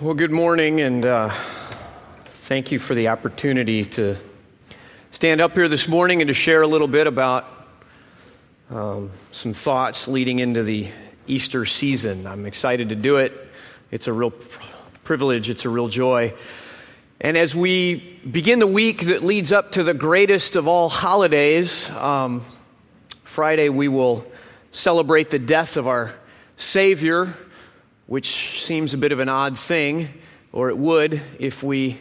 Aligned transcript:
Well, 0.00 0.14
good 0.14 0.32
morning, 0.32 0.80
and 0.80 1.06
uh, 1.06 1.32
thank 2.26 2.72
you 2.72 2.80
for 2.80 2.96
the 2.96 3.06
opportunity 3.08 3.84
to 3.84 4.16
stand 5.12 5.40
up 5.40 5.54
here 5.54 5.68
this 5.68 5.86
morning 5.86 6.20
and 6.20 6.26
to 6.26 6.34
share 6.34 6.62
a 6.62 6.66
little 6.66 6.88
bit 6.88 7.06
about 7.06 7.46
um, 8.70 9.12
some 9.30 9.52
thoughts 9.52 10.08
leading 10.08 10.40
into 10.40 10.64
the 10.64 10.88
Easter 11.28 11.64
season. 11.64 12.26
I'm 12.26 12.44
excited 12.44 12.88
to 12.88 12.96
do 12.96 13.18
it. 13.18 13.34
It's 13.92 14.08
a 14.08 14.12
real 14.12 14.32
privilege, 15.04 15.48
it's 15.48 15.64
a 15.64 15.68
real 15.68 15.86
joy. 15.86 16.34
And 17.20 17.38
as 17.38 17.54
we 17.54 17.94
begin 18.28 18.58
the 18.58 18.66
week 18.66 19.02
that 19.02 19.22
leads 19.22 19.52
up 19.52 19.70
to 19.72 19.84
the 19.84 19.94
greatest 19.94 20.56
of 20.56 20.66
all 20.66 20.88
holidays, 20.88 21.88
um, 21.90 22.44
Friday 23.22 23.68
we 23.68 23.86
will 23.86 24.26
celebrate 24.72 25.30
the 25.30 25.38
death 25.38 25.76
of 25.76 25.86
our 25.86 26.12
Savior 26.56 27.32
which 28.06 28.62
seems 28.62 28.94
a 28.94 28.98
bit 28.98 29.12
of 29.12 29.20
an 29.20 29.28
odd 29.28 29.58
thing, 29.58 30.08
or 30.52 30.68
it 30.68 30.76
would 30.76 31.20
if 31.38 31.62
we 31.62 32.00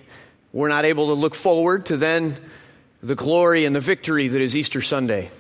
were 0.52 0.70
not 0.70 0.85
able 0.85 1.07
to 1.07 1.13
look 1.13 1.34
forward 1.34 1.85
to 1.88 1.98
then 1.98 2.38
the 3.02 3.16
glory 3.16 3.66
and 3.66 3.75
the 3.75 3.80
victory 3.80 4.27
that 4.27 4.41
is 4.41 4.55
Easter 4.55 4.81
Sunday, 4.81 5.31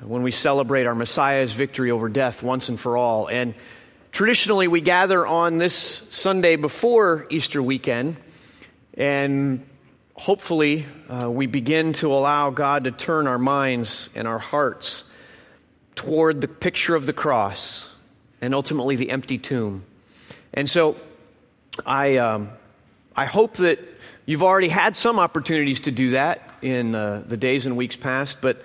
when 0.00 0.22
we 0.22 0.30
celebrate 0.30 0.86
our 0.86 0.94
Messiah's 0.94 1.52
victory 1.52 1.90
over 1.90 2.08
death 2.08 2.42
once 2.42 2.68
and 2.68 2.78
for 2.78 2.96
all. 2.96 3.28
And 3.28 3.54
traditionally, 4.10 4.66
we 4.66 4.80
gather 4.80 5.26
on 5.26 5.58
this 5.58 6.02
Sunday 6.10 6.56
before 6.56 7.26
Easter 7.30 7.62
weekend, 7.62 8.16
and 8.94 9.64
hopefully, 10.14 10.86
uh, 11.08 11.30
we 11.30 11.46
begin 11.46 11.92
to 11.94 12.12
allow 12.12 12.50
God 12.50 12.84
to 12.84 12.90
turn 12.90 13.26
our 13.26 13.38
minds 13.38 14.08
and 14.14 14.26
our 14.26 14.38
hearts 14.38 15.04
toward 15.94 16.40
the 16.40 16.48
picture 16.48 16.94
of 16.94 17.06
the 17.06 17.12
cross 17.12 17.88
and 18.42 18.54
ultimately 18.54 18.96
the 18.96 19.10
empty 19.10 19.38
tomb. 19.38 19.84
And 20.52 20.68
so 20.68 20.96
I, 21.86 22.18
um, 22.18 22.50
I 23.16 23.24
hope 23.24 23.54
that 23.58 23.78
you've 24.26 24.42
already 24.42 24.68
had 24.68 24.94
some 24.96 25.18
opportunities 25.18 25.82
to 25.82 25.92
do 25.92 26.10
that 26.10 26.50
in 26.60 26.94
uh, 26.94 27.22
the 27.26 27.36
days 27.36 27.64
and 27.64 27.76
weeks 27.76 27.96
past, 27.96 28.40
but 28.40 28.62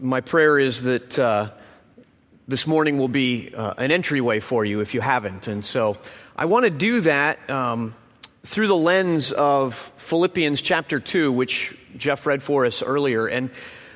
my 0.00 0.22
prayer 0.22 0.58
is 0.58 0.82
that 0.82 1.18
uh, 1.18 1.50
this 2.48 2.66
morning 2.66 2.98
will 2.98 3.06
be 3.06 3.54
uh, 3.54 3.74
an 3.76 3.92
entryway 3.92 4.40
for 4.40 4.64
you 4.64 4.80
if 4.80 4.94
you 4.94 5.00
haven't. 5.00 5.46
And 5.46 5.64
so 5.64 5.98
I 6.34 6.46
want 6.46 6.64
to 6.64 6.70
do 6.70 7.02
that 7.02 7.48
um, 7.48 7.94
through 8.44 8.66
the 8.66 8.76
lens 8.76 9.30
of 9.30 9.74
Philippians 9.98 10.60
chapter 10.60 10.98
2, 10.98 11.30
which 11.30 11.76
Jeff 11.96 12.26
read 12.26 12.42
for 12.42 12.64
us 12.66 12.82
earlier. 12.82 13.26
And 13.26 13.50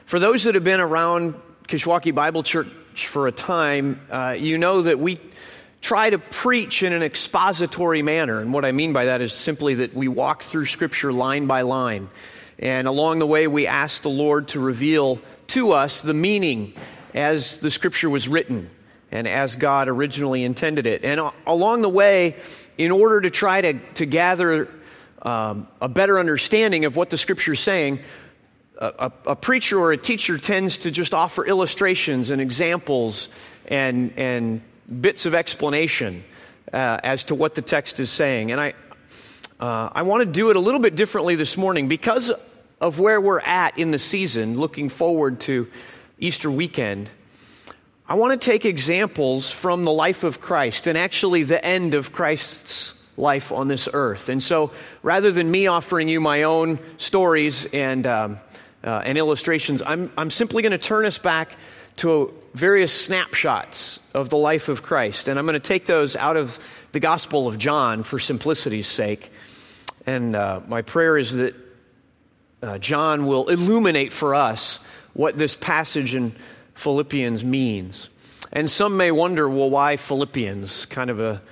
for 0.05 0.19
those 0.19 0.45
that 0.45 0.55
have 0.55 0.63
been 0.63 0.81
around 0.81 1.35
Kishwaukee 1.69 2.15
Bible 2.15 2.43
Church 2.45 2.69
for 3.05 3.27
a 3.27 3.33
time, 3.33 4.01
uh, 4.11 4.37
you 4.39 4.57
know 4.57 4.83
that 4.83 4.99
we 4.99 5.21
try 5.81 6.09
to 6.09 6.19
preach 6.19 6.83
in 6.83 6.93
an 6.93 7.03
expository 7.03 8.03
manner. 8.03 8.41
And 8.41 8.53
what 8.53 8.65
I 8.65 8.73
mean 8.73 8.93
by 8.93 9.05
that 9.05 9.21
is 9.21 9.33
simply 9.33 9.75
that 9.75 9.95
we 9.95 10.09
walk 10.09 10.43
through 10.43 10.67
Scripture 10.67 11.13
line 11.13 11.47
by 11.47 11.63
line. 11.63 12.09
And 12.59 12.89
along 12.89 13.19
the 13.19 13.27
way, 13.27 13.47
we 13.47 13.67
ask 13.67 14.03
the 14.03 14.09
Lord 14.09 14.49
to 14.49 14.61
reveal 14.61 15.21
to 15.49 15.73
us 15.73 16.01
the 16.01 16.15
meaning 16.15 16.73
as 17.15 17.59
the 17.59 17.71
Scripture 17.71 18.09
was 18.09 18.29
written 18.29 18.71
and 19.13 19.29
as 19.29 19.57
God 19.57 19.89
originally 19.89 20.43
intended 20.43 20.87
it. 20.87 21.05
And 21.05 21.21
along 21.47 21.83
the 21.83 21.89
way, 21.89 22.37
in 22.79 22.91
order 22.91 23.21
to 23.21 23.31
try 23.31 23.61
to, 23.61 23.75
to 23.95 24.07
gather 24.07 24.69
um, 25.23 25.69
a 25.81 25.89
better 25.89 26.19
understanding 26.19 26.85
of 26.85 26.97
what 26.97 27.11
the 27.11 27.17
Scripture 27.17 27.53
is 27.53 27.61
saying, 27.61 28.01
a, 28.79 29.13
a, 29.27 29.37
preacher 29.37 29.79
or 29.79 29.93
a 29.93 29.97
teacher 29.97 30.39
tends 30.39 30.79
to 30.79 30.91
just 30.91 31.15
offer 31.15 31.47
illustrations 31.47 32.31
and 32.31 32.41
examples 32.43 33.29
and, 33.67 34.17
and 34.19 34.61
bits 35.01 35.27
of 35.27 35.35
explanation 35.35 36.23
uh, 36.73 36.99
as 37.03 37.25
to 37.25 37.35
what 37.35 37.55
the 37.55 37.63
text 37.63 38.01
is 38.01 38.11
saying. 38.11 38.53
And 38.53 38.61
I, 38.61 38.75
uh, 39.59 39.91
I 39.93 40.03
want 40.03 40.21
to 40.21 40.27
do 40.27 40.51
it 40.51 40.57
a 40.57 40.61
little 40.61 40.81
bit 40.81 40.95
differently 40.95 41.37
this 41.37 41.57
morning 41.57 41.89
because 41.89 42.33
of 42.81 42.99
where 42.99 43.21
we're 43.21 43.41
at 43.41 43.79
in 43.79 43.91
the 43.91 43.99
season, 43.99 44.59
looking 44.59 44.89
forward 44.89 45.41
to 45.41 45.69
Easter 46.19 46.51
weekend. 46.51 47.09
I 48.09 48.15
want 48.17 48.41
to 48.41 48.45
take 48.45 48.65
examples 48.65 49.51
from 49.51 49.85
the 49.85 49.93
life 49.93 50.23
of 50.23 50.41
Christ 50.41 50.87
and 50.87 50.97
actually 50.97 51.43
the 51.43 51.65
end 51.65 51.95
of 51.95 52.13
Christ's 52.13 52.95
life 53.17 53.51
on 53.51 53.69
this 53.69 53.89
earth. 53.93 54.29
And 54.29 54.43
so 54.43 54.71
rather 55.03 55.33
than 55.33 55.51
me 55.51 55.67
offering 55.67 56.09
you 56.09 56.21
my 56.21 56.43
own 56.43 56.79
stories 56.99 57.65
and 57.67 58.07
um, 58.07 58.39
uh, 58.87 59.03
and 59.05 59.19
illustrations, 59.19 59.83
I'm, 59.85 60.13
I'm 60.17 60.31
simply 60.31 60.63
going 60.63 60.73
to 60.73 60.79
turn 60.79 61.05
us 61.05 61.19
back 61.19 61.57
to 61.97 62.33
various 62.55 62.93
snapshots 62.93 63.99
of 64.15 64.31
the 64.31 64.37
life 64.37 64.69
of 64.69 64.83
Christ. 64.83 65.29
And 65.29 65.39
I'm 65.39 65.45
going 65.45 65.61
to 65.61 65.61
take 65.61 65.87
those 65.87 66.15
out 66.15 66.37
of 66.37 66.59
the 66.93 67.01
Gospel 67.01 67.49
of 67.49 67.59
John 67.59 68.05
for 68.05 68.19
simplicity's 68.19 68.87
sake. 68.87 69.33
And 70.07 70.37
uh, 70.37 70.61
my 70.69 70.83
prayer 70.83 71.19
is 71.19 71.33
that 71.33 71.55
uh, 72.63 72.79
John 72.79 73.27
will 73.27 73.49
illuminate 73.49 74.13
for 74.13 74.35
us 74.35 74.79
what 75.15 75.37
this 75.37 75.57
passage 75.57 76.15
in 76.15 76.35
Philippians 76.75 77.43
means. 77.43 78.09
And 78.53 78.71
some 78.71 78.97
may 78.97 79.11
wonder, 79.11 79.49
well, 79.49 79.69
why 79.69 79.97
Philippians? 79.97 80.87
Kind 80.87 81.11
of 81.11 81.21
a 81.21 81.43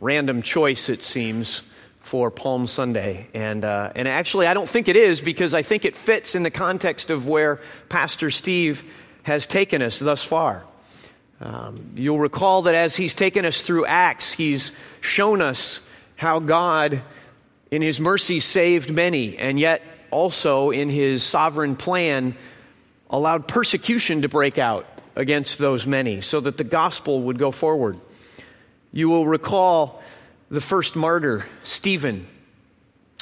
random 0.00 0.42
choice, 0.42 0.88
it 0.88 1.02
seems 1.02 1.62
for 2.06 2.30
Palm 2.30 2.68
Sunday. 2.68 3.26
And, 3.34 3.64
uh, 3.64 3.90
and 3.96 4.06
actually, 4.06 4.46
I 4.46 4.54
don't 4.54 4.68
think 4.68 4.86
it 4.86 4.94
is 4.94 5.20
because 5.20 5.54
I 5.54 5.62
think 5.62 5.84
it 5.84 5.96
fits 5.96 6.36
in 6.36 6.44
the 6.44 6.52
context 6.52 7.10
of 7.10 7.26
where 7.26 7.60
Pastor 7.88 8.30
Steve 8.30 8.84
has 9.24 9.48
taken 9.48 9.82
us 9.82 9.98
thus 9.98 10.22
far. 10.22 10.64
Um, 11.40 11.90
you'll 11.96 12.20
recall 12.20 12.62
that 12.62 12.76
as 12.76 12.94
he's 12.94 13.12
taken 13.12 13.44
us 13.44 13.60
through 13.60 13.86
Acts, 13.86 14.32
he's 14.32 14.70
shown 15.00 15.42
us 15.42 15.80
how 16.14 16.38
God, 16.38 17.02
in 17.72 17.82
his 17.82 18.00
mercy, 18.00 18.38
saved 18.38 18.88
many, 18.88 19.36
and 19.36 19.58
yet 19.58 19.82
also 20.12 20.70
in 20.70 20.88
his 20.88 21.24
sovereign 21.24 21.74
plan, 21.74 22.36
allowed 23.10 23.48
persecution 23.48 24.22
to 24.22 24.28
break 24.28 24.58
out 24.58 24.86
against 25.16 25.58
those 25.58 25.88
many 25.88 26.20
so 26.20 26.38
that 26.38 26.56
the 26.56 26.64
gospel 26.64 27.22
would 27.22 27.38
go 27.38 27.50
forward. 27.50 27.98
You 28.92 29.08
will 29.08 29.26
recall 29.26 30.04
the 30.48 30.60
first 30.60 30.94
martyr, 30.94 31.44
Stephen, 31.64 32.26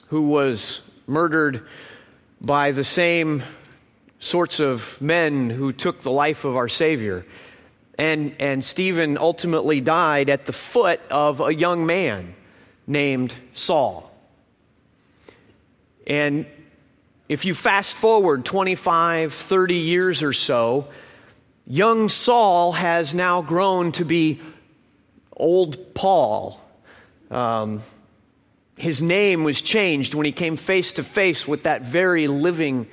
who 0.09 0.23
was 0.23 0.83
murdered 1.07 1.67
by 2.41 2.71
the 2.71 2.85
same 2.85 3.43
sorts 4.19 4.61
of 4.61 5.01
men 5.01 5.49
who 5.49 5.73
took 5.73 6.03
the 6.03 6.11
life 6.11 6.45
of 6.45 6.57
our 6.57 6.69
Savior. 6.69 7.25
And, 7.97 8.37
and 8.39 8.62
Stephen 8.62 9.17
ultimately 9.17 9.81
died 9.81 10.29
at 10.29 10.45
the 10.45 10.53
foot 10.53 11.01
of 11.11 11.41
a 11.41 11.55
young 11.55 11.87
man 11.87 12.35
named 12.87 13.33
Saul. 13.55 14.11
And 16.06 16.45
if 17.29 17.47
you 17.47 17.55
fast 17.55 17.97
forward 17.97 18.45
25, 18.45 19.33
30 19.33 19.75
years 19.77 20.23
or 20.23 20.35
so, 20.35 20.89
young 21.67 22.11
Saul 22.11 22.73
has 22.73 23.15
now 23.15 23.41
grown 23.41 23.93
to 23.93 24.05
be 24.05 24.43
old 25.35 25.95
Paul 25.95 26.61
um, 27.31 27.83
his 28.77 29.03
name 29.03 29.45
was 29.45 29.62
changed 29.62 30.15
when 30.15 30.27
he 30.27 30.33
came 30.33 30.57
face 30.57 30.95
to 30.95 31.03
face 31.03 31.47
with 31.47 31.65
that 31.65 31.83
very 31.83 32.27
living 32.27 32.89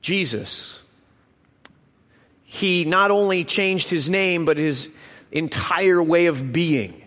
Jesus. 0.00 0.80
He 2.44 2.84
not 2.84 3.10
only 3.10 3.44
changed 3.44 3.90
his 3.90 4.08
name, 4.08 4.44
but 4.44 4.56
his 4.56 4.88
entire 5.30 6.02
way 6.02 6.26
of 6.26 6.52
being. 6.52 7.02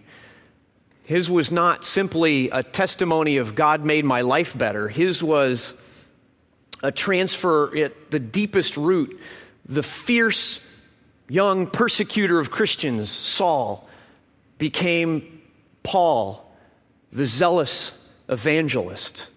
His 1.06 1.30
was 1.30 1.52
not 1.52 1.84
simply 1.84 2.50
a 2.50 2.64
testimony 2.64 3.38
of 3.38 3.56
God 3.56 3.84
made 3.84 4.06
my 4.06 4.22
life 4.22 4.58
better. 4.58 4.88
His 4.88 5.22
was 5.22 5.74
a 6.84 6.92
transfer 6.92 7.76
at 7.78 8.12
the 8.12 8.20
deepest 8.20 8.78
root. 8.78 9.20
The 9.68 9.84
fierce 9.84 10.60
young 11.28 11.68
persecutor 11.68 12.40
of 12.40 12.52
Christians, 12.52 13.10
Saul, 13.10 13.88
became 14.58 15.41
Paul, 15.84 16.52
the 17.12 17.26
zealous 17.26 17.94
evangelist. 18.30 19.28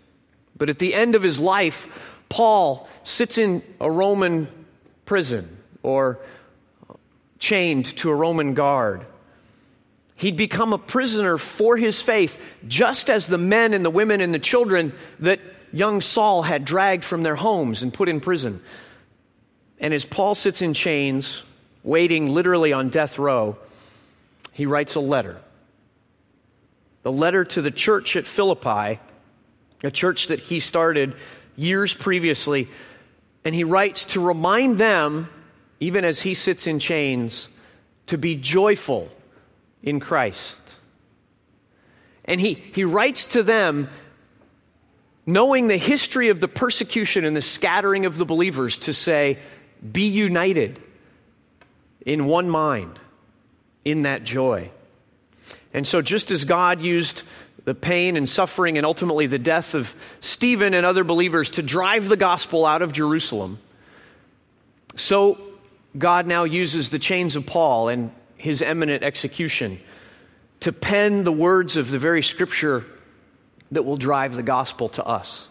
But 0.56 0.70
at 0.70 0.78
the 0.78 0.94
end 0.94 1.14
of 1.14 1.22
his 1.22 1.40
life, 1.40 1.88
Paul 2.28 2.88
sits 3.02 3.38
in 3.38 3.62
a 3.80 3.90
Roman 3.90 4.48
prison 5.04 5.58
or 5.82 6.20
chained 7.38 7.86
to 7.98 8.10
a 8.10 8.14
Roman 8.14 8.54
guard. 8.54 9.04
He'd 10.16 10.36
become 10.36 10.72
a 10.72 10.78
prisoner 10.78 11.38
for 11.38 11.76
his 11.76 12.00
faith, 12.00 12.40
just 12.66 13.10
as 13.10 13.26
the 13.26 13.38
men 13.38 13.74
and 13.74 13.84
the 13.84 13.90
women 13.90 14.20
and 14.20 14.32
the 14.32 14.38
children 14.38 14.94
that 15.20 15.40
young 15.72 16.00
Saul 16.00 16.42
had 16.42 16.64
dragged 16.64 17.04
from 17.04 17.22
their 17.22 17.34
homes 17.34 17.82
and 17.82 17.92
put 17.92 18.08
in 18.08 18.20
prison. 18.20 18.62
And 19.80 19.92
as 19.92 20.04
Paul 20.04 20.36
sits 20.36 20.62
in 20.62 20.72
chains, 20.72 21.42
waiting 21.82 22.32
literally 22.32 22.72
on 22.72 22.90
death 22.90 23.18
row, 23.18 23.58
he 24.52 24.66
writes 24.66 24.94
a 24.94 25.00
letter 25.00 25.40
the 27.04 27.12
letter 27.12 27.44
to 27.44 27.62
the 27.62 27.70
church 27.70 28.16
at 28.16 28.26
Philippi, 28.26 28.98
a 29.84 29.90
church 29.90 30.28
that 30.28 30.40
he 30.40 30.58
started 30.58 31.14
years 31.54 31.94
previously, 31.94 32.68
and 33.44 33.54
he 33.54 33.62
writes 33.62 34.06
to 34.06 34.20
remind 34.20 34.78
them, 34.78 35.28
even 35.80 36.04
as 36.04 36.22
he 36.22 36.32
sits 36.32 36.66
in 36.66 36.78
chains, 36.78 37.46
to 38.06 38.16
be 38.16 38.34
joyful 38.36 39.10
in 39.82 40.00
Christ. 40.00 40.60
And 42.24 42.40
he, 42.40 42.54
he 42.54 42.84
writes 42.84 43.26
to 43.26 43.42
them 43.42 43.90
knowing 45.26 45.68
the 45.68 45.76
history 45.76 46.30
of 46.30 46.40
the 46.40 46.48
persecution 46.48 47.26
and 47.26 47.36
the 47.36 47.42
scattering 47.42 48.06
of 48.06 48.16
the 48.16 48.24
believers 48.24 48.78
to 48.78 48.94
say, 48.94 49.38
be 49.92 50.08
united 50.08 50.80
in 52.06 52.24
one 52.24 52.48
mind 52.48 52.98
in 53.84 54.02
that 54.02 54.24
joy. 54.24 54.70
And 55.74 55.84
so, 55.84 56.00
just 56.00 56.30
as 56.30 56.44
God 56.44 56.80
used 56.80 57.24
the 57.64 57.74
pain 57.74 58.16
and 58.16 58.28
suffering 58.28 58.78
and 58.78 58.86
ultimately 58.86 59.26
the 59.26 59.38
death 59.38 59.74
of 59.74 59.94
Stephen 60.20 60.72
and 60.72 60.86
other 60.86 61.02
believers 61.02 61.50
to 61.50 61.62
drive 61.62 62.08
the 62.08 62.16
gospel 62.16 62.64
out 62.64 62.80
of 62.80 62.92
Jerusalem, 62.92 63.58
so 64.94 65.38
God 65.98 66.26
now 66.28 66.44
uses 66.44 66.90
the 66.90 67.00
chains 67.00 67.34
of 67.34 67.44
Paul 67.44 67.88
and 67.88 68.12
his 68.36 68.62
imminent 68.62 69.02
execution 69.02 69.80
to 70.60 70.72
pen 70.72 71.24
the 71.24 71.32
words 71.32 71.76
of 71.76 71.90
the 71.90 71.98
very 71.98 72.22
scripture 72.22 72.84
that 73.72 73.82
will 73.82 73.96
drive 73.96 74.36
the 74.36 74.42
gospel 74.42 74.88
to 74.90 75.04
us 75.04 75.48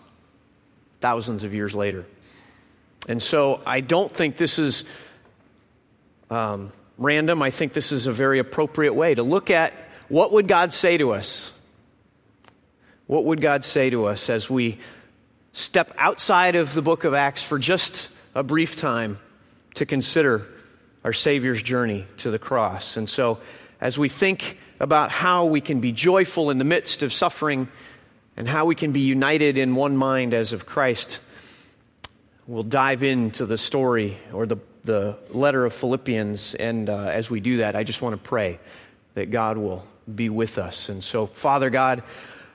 thousands 1.02 1.44
of 1.44 1.54
years 1.54 1.76
later. 1.76 2.06
And 3.10 3.22
so 3.22 3.62
I 3.66 3.82
don't 3.82 4.12
think 4.12 4.38
this 4.38 4.58
is 4.58 4.86
um, 6.30 6.72
random. 6.98 7.42
I 7.42 7.50
think 7.50 7.74
this 7.74 7.92
is 7.92 8.08
a 8.08 8.14
very 8.14 8.40
appropriate 8.40 8.94
way 8.94 9.14
to 9.14 9.24
look 9.24 9.50
at 9.50 9.74
what 10.10 10.32
would 10.34 10.48
God 10.48 10.74
say 10.74 10.98
to 10.98 11.12
us? 11.12 11.52
What 13.08 13.26
would 13.26 13.42
God 13.42 13.64
say 13.64 13.90
to 13.90 14.06
us 14.06 14.30
as 14.30 14.50
we 14.50 14.80
step 15.52 15.94
outside 15.98 16.56
of 16.56 16.74
the 16.74 16.82
book 16.82 17.04
of 17.04 17.14
Acts 17.14 17.44
for 17.44 17.60
just 17.60 18.10
a 18.34 18.44
brief 18.44 18.76
time 18.76 19.20
to 19.76 19.86
consider 19.86 20.48
our 21.04 21.14
Savior's 21.14 21.62
journey 21.62 22.08
to 22.18 22.32
the 22.32 22.40
cross? 22.40 22.98
And 22.98 23.10
so, 23.10 23.40
as 23.82 23.98
we 23.98 24.08
think 24.08 24.58
about 24.80 25.12
how 25.12 25.46
we 25.46 25.62
can 25.62 25.80
be 25.80 25.92
joyful 25.92 26.50
in 26.50 26.58
the 26.58 26.66
midst 26.66 27.04
of 27.04 27.14
suffering 27.14 27.68
and 28.36 28.48
how 28.48 28.66
we 28.66 28.76
can 28.76 28.92
be 28.92 29.02
united 29.02 29.58
in 29.58 29.76
one 29.76 29.96
mind 29.96 30.34
as 30.34 30.54
of 30.54 30.66
Christ, 30.66 31.20
we'll 32.48 32.64
dive 32.64 33.04
into 33.04 33.46
the 33.46 33.58
story 33.58 34.18
or 34.32 34.46
the, 34.46 34.58
the 34.84 35.18
letter 35.30 35.66
of 35.66 35.74
Philippians. 35.74 36.56
And 36.56 36.90
uh, 36.90 36.98
as 37.08 37.30
we 37.30 37.40
do 37.40 37.58
that, 37.58 37.76
I 37.76 37.84
just 37.84 38.02
want 38.02 38.14
to 38.16 38.22
pray 38.22 38.60
that 39.14 39.30
God 39.30 39.58
will 39.58 39.86
be 40.14 40.30
with 40.30 40.58
us. 40.58 40.90
And 40.90 41.04
so, 41.04 41.28
Father 41.28 41.70
God, 41.70 42.04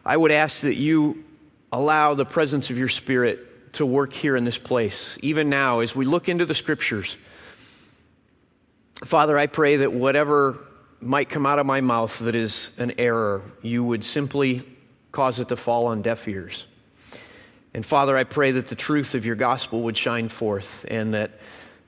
I 0.04 0.16
would 0.16 0.32
ask 0.32 0.62
that 0.62 0.76
you 0.76 1.24
allow 1.72 2.14
the 2.14 2.24
presence 2.24 2.70
of 2.70 2.78
your 2.78 2.88
Spirit 2.88 3.72
to 3.74 3.86
work 3.86 4.12
here 4.12 4.36
in 4.36 4.44
this 4.44 4.58
place, 4.58 5.18
even 5.22 5.48
now 5.48 5.80
as 5.80 5.94
we 5.94 6.04
look 6.04 6.28
into 6.28 6.46
the 6.46 6.54
scriptures. 6.54 7.16
Father, 9.04 9.38
I 9.38 9.46
pray 9.46 9.76
that 9.76 9.92
whatever 9.92 10.58
might 11.00 11.28
come 11.28 11.46
out 11.46 11.58
of 11.58 11.66
my 11.66 11.80
mouth 11.80 12.18
that 12.20 12.34
is 12.34 12.72
an 12.78 12.92
error, 12.98 13.42
you 13.62 13.84
would 13.84 14.04
simply 14.04 14.64
cause 15.12 15.38
it 15.38 15.48
to 15.48 15.56
fall 15.56 15.86
on 15.86 16.02
deaf 16.02 16.26
ears. 16.26 16.66
And 17.74 17.84
Father, 17.84 18.16
I 18.16 18.24
pray 18.24 18.52
that 18.52 18.68
the 18.68 18.74
truth 18.74 19.14
of 19.14 19.24
your 19.24 19.36
gospel 19.36 19.82
would 19.82 19.96
shine 19.96 20.28
forth 20.28 20.84
and 20.88 21.14
that 21.14 21.32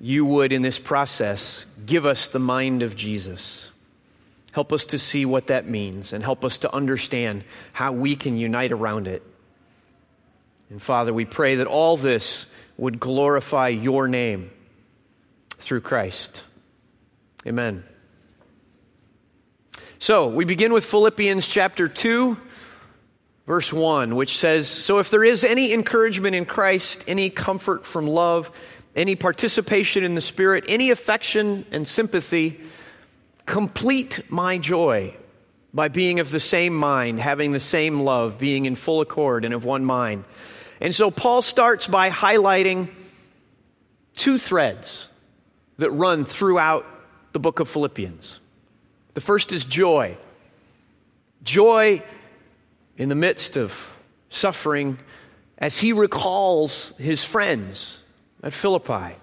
you 0.00 0.24
would, 0.24 0.52
in 0.52 0.62
this 0.62 0.78
process, 0.78 1.66
give 1.84 2.06
us 2.06 2.28
the 2.28 2.38
mind 2.38 2.82
of 2.82 2.96
Jesus. 2.96 3.69
Help 4.52 4.72
us 4.72 4.86
to 4.86 4.98
see 4.98 5.24
what 5.24 5.48
that 5.48 5.68
means 5.68 6.12
and 6.12 6.24
help 6.24 6.44
us 6.44 6.58
to 6.58 6.74
understand 6.74 7.44
how 7.72 7.92
we 7.92 8.16
can 8.16 8.36
unite 8.36 8.72
around 8.72 9.06
it. 9.06 9.22
And 10.70 10.82
Father, 10.82 11.12
we 11.12 11.24
pray 11.24 11.56
that 11.56 11.66
all 11.66 11.96
this 11.96 12.46
would 12.76 12.98
glorify 12.98 13.68
your 13.68 14.08
name 14.08 14.50
through 15.58 15.82
Christ. 15.82 16.44
Amen. 17.46 17.84
So, 19.98 20.28
we 20.28 20.44
begin 20.44 20.72
with 20.72 20.84
Philippians 20.84 21.46
chapter 21.46 21.86
2 21.86 22.36
verse 23.50 23.72
1, 23.72 24.14
which 24.14 24.38
says 24.38 24.68
So 24.68 25.00
if 25.00 25.10
there 25.10 25.24
is 25.24 25.42
any 25.42 25.72
encouragement 25.72 26.36
in 26.36 26.44
Christ, 26.44 27.04
any 27.08 27.30
comfort 27.30 27.84
from 27.84 28.06
love, 28.06 28.48
any 28.94 29.16
participation 29.16 30.04
in 30.04 30.14
the 30.14 30.20
Spirit, 30.20 30.64
any 30.68 30.92
affection 30.92 31.66
and 31.72 31.86
sympathy, 31.86 32.60
complete 33.50 34.22
my 34.30 34.58
joy 34.58 35.12
by 35.74 35.88
being 35.88 36.20
of 36.20 36.30
the 36.30 36.38
same 36.38 36.72
mind, 36.72 37.18
having 37.18 37.50
the 37.50 37.58
same 37.58 38.02
love, 38.02 38.38
being 38.38 38.64
in 38.64 38.76
full 38.76 39.00
accord 39.00 39.44
and 39.44 39.52
of 39.52 39.64
one 39.64 39.84
mind. 39.84 40.22
And 40.80 40.94
so 40.94 41.10
Paul 41.10 41.42
starts 41.42 41.88
by 41.88 42.10
highlighting 42.10 42.88
two 44.14 44.38
threads 44.38 45.08
that 45.78 45.90
run 45.90 46.24
throughout 46.24 46.86
the 47.32 47.40
book 47.40 47.58
of 47.58 47.68
Philippians. 47.68 48.38
The 49.14 49.20
first 49.20 49.52
is 49.52 49.64
joy. 49.64 50.16
Joy 51.42 52.04
in 52.96 53.08
the 53.08 53.16
midst 53.16 53.56
of 53.56 53.92
suffering 54.28 54.96
as 55.58 55.76
he 55.76 55.92
recalls 55.92 56.92
his 56.98 57.24
friends 57.24 58.00
at 58.44 58.54
Philippi. 58.54 59.16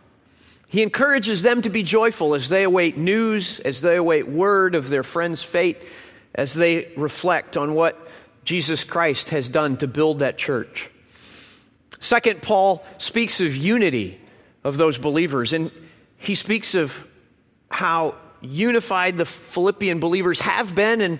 He 0.68 0.84
encourages 0.84 1.44
them 1.44 1.62
to 1.62 1.70
be 1.70 1.84
joyful 1.84 2.36
as 2.36 2.50
they 2.50 2.64
await 2.64 2.98
news, 2.98 3.60
as 3.62 3.82
they 3.82 3.96
await 3.96 4.28
word 4.28 4.76
of 4.76 4.90
their 4.90 5.04
friend's 5.04 5.42
fate, 5.42 5.88
as 6.36 6.54
they 6.54 6.92
reflect 6.98 7.56
on 7.56 7.74
what 7.74 7.98
Jesus 8.44 8.84
Christ 8.84 9.30
has 9.30 9.50
done 9.50 9.78
to 9.78 9.88
build 9.88 10.20
that 10.20 10.38
church. 10.38 10.90
Second, 12.00 12.42
Paul 12.42 12.86
speaks 12.98 13.42
of 13.42 13.56
unity 13.56 14.20
of 14.64 14.78
those 14.78 14.98
believers, 14.98 15.54
and 15.54 15.72
he 16.18 16.36
speaks 16.36 16.76
of 16.76 17.06
how 17.70 18.16
unified 18.42 19.18
the 19.18 19.26
Philippian 19.26 20.00
believers 20.00 20.40
have 20.42 20.76
been 20.76 21.02
and 21.02 21.20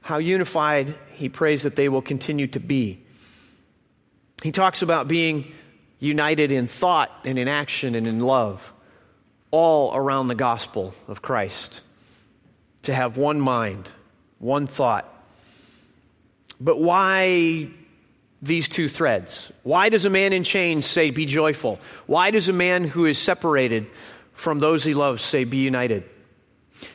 how 0.00 0.18
unified 0.18 0.94
he 1.14 1.28
prays 1.28 1.62
that 1.62 1.76
they 1.76 1.88
will 1.88 2.02
continue 2.02 2.46
to 2.48 2.60
be. 2.60 3.02
He 4.42 4.52
talks 4.52 4.82
about 4.82 5.08
being 5.08 5.52
united 5.98 6.52
in 6.52 6.68
thought 6.68 7.10
and 7.24 7.38
in 7.38 7.48
action 7.48 7.94
and 7.94 8.06
in 8.06 8.20
love, 8.20 8.72
all 9.50 9.96
around 9.96 10.28
the 10.28 10.34
gospel 10.34 10.94
of 11.08 11.22
Christ. 11.22 11.80
To 12.82 12.94
have 12.94 13.16
one 13.16 13.40
mind, 13.40 13.88
one 14.38 14.66
thought. 14.66 15.12
But 16.60 16.78
why 16.78 17.68
these 18.42 18.68
two 18.68 18.88
threads? 18.88 19.50
Why 19.62 19.88
does 19.88 20.04
a 20.04 20.10
man 20.10 20.32
in 20.32 20.44
chains 20.44 20.86
say, 20.86 21.10
Be 21.10 21.26
joyful? 21.26 21.80
Why 22.06 22.30
does 22.30 22.48
a 22.48 22.52
man 22.52 22.84
who 22.84 23.06
is 23.06 23.18
separated 23.18 23.86
from 24.34 24.60
those 24.60 24.84
he 24.84 24.94
loves 24.94 25.22
say, 25.22 25.44
Be 25.44 25.58
united? 25.58 26.04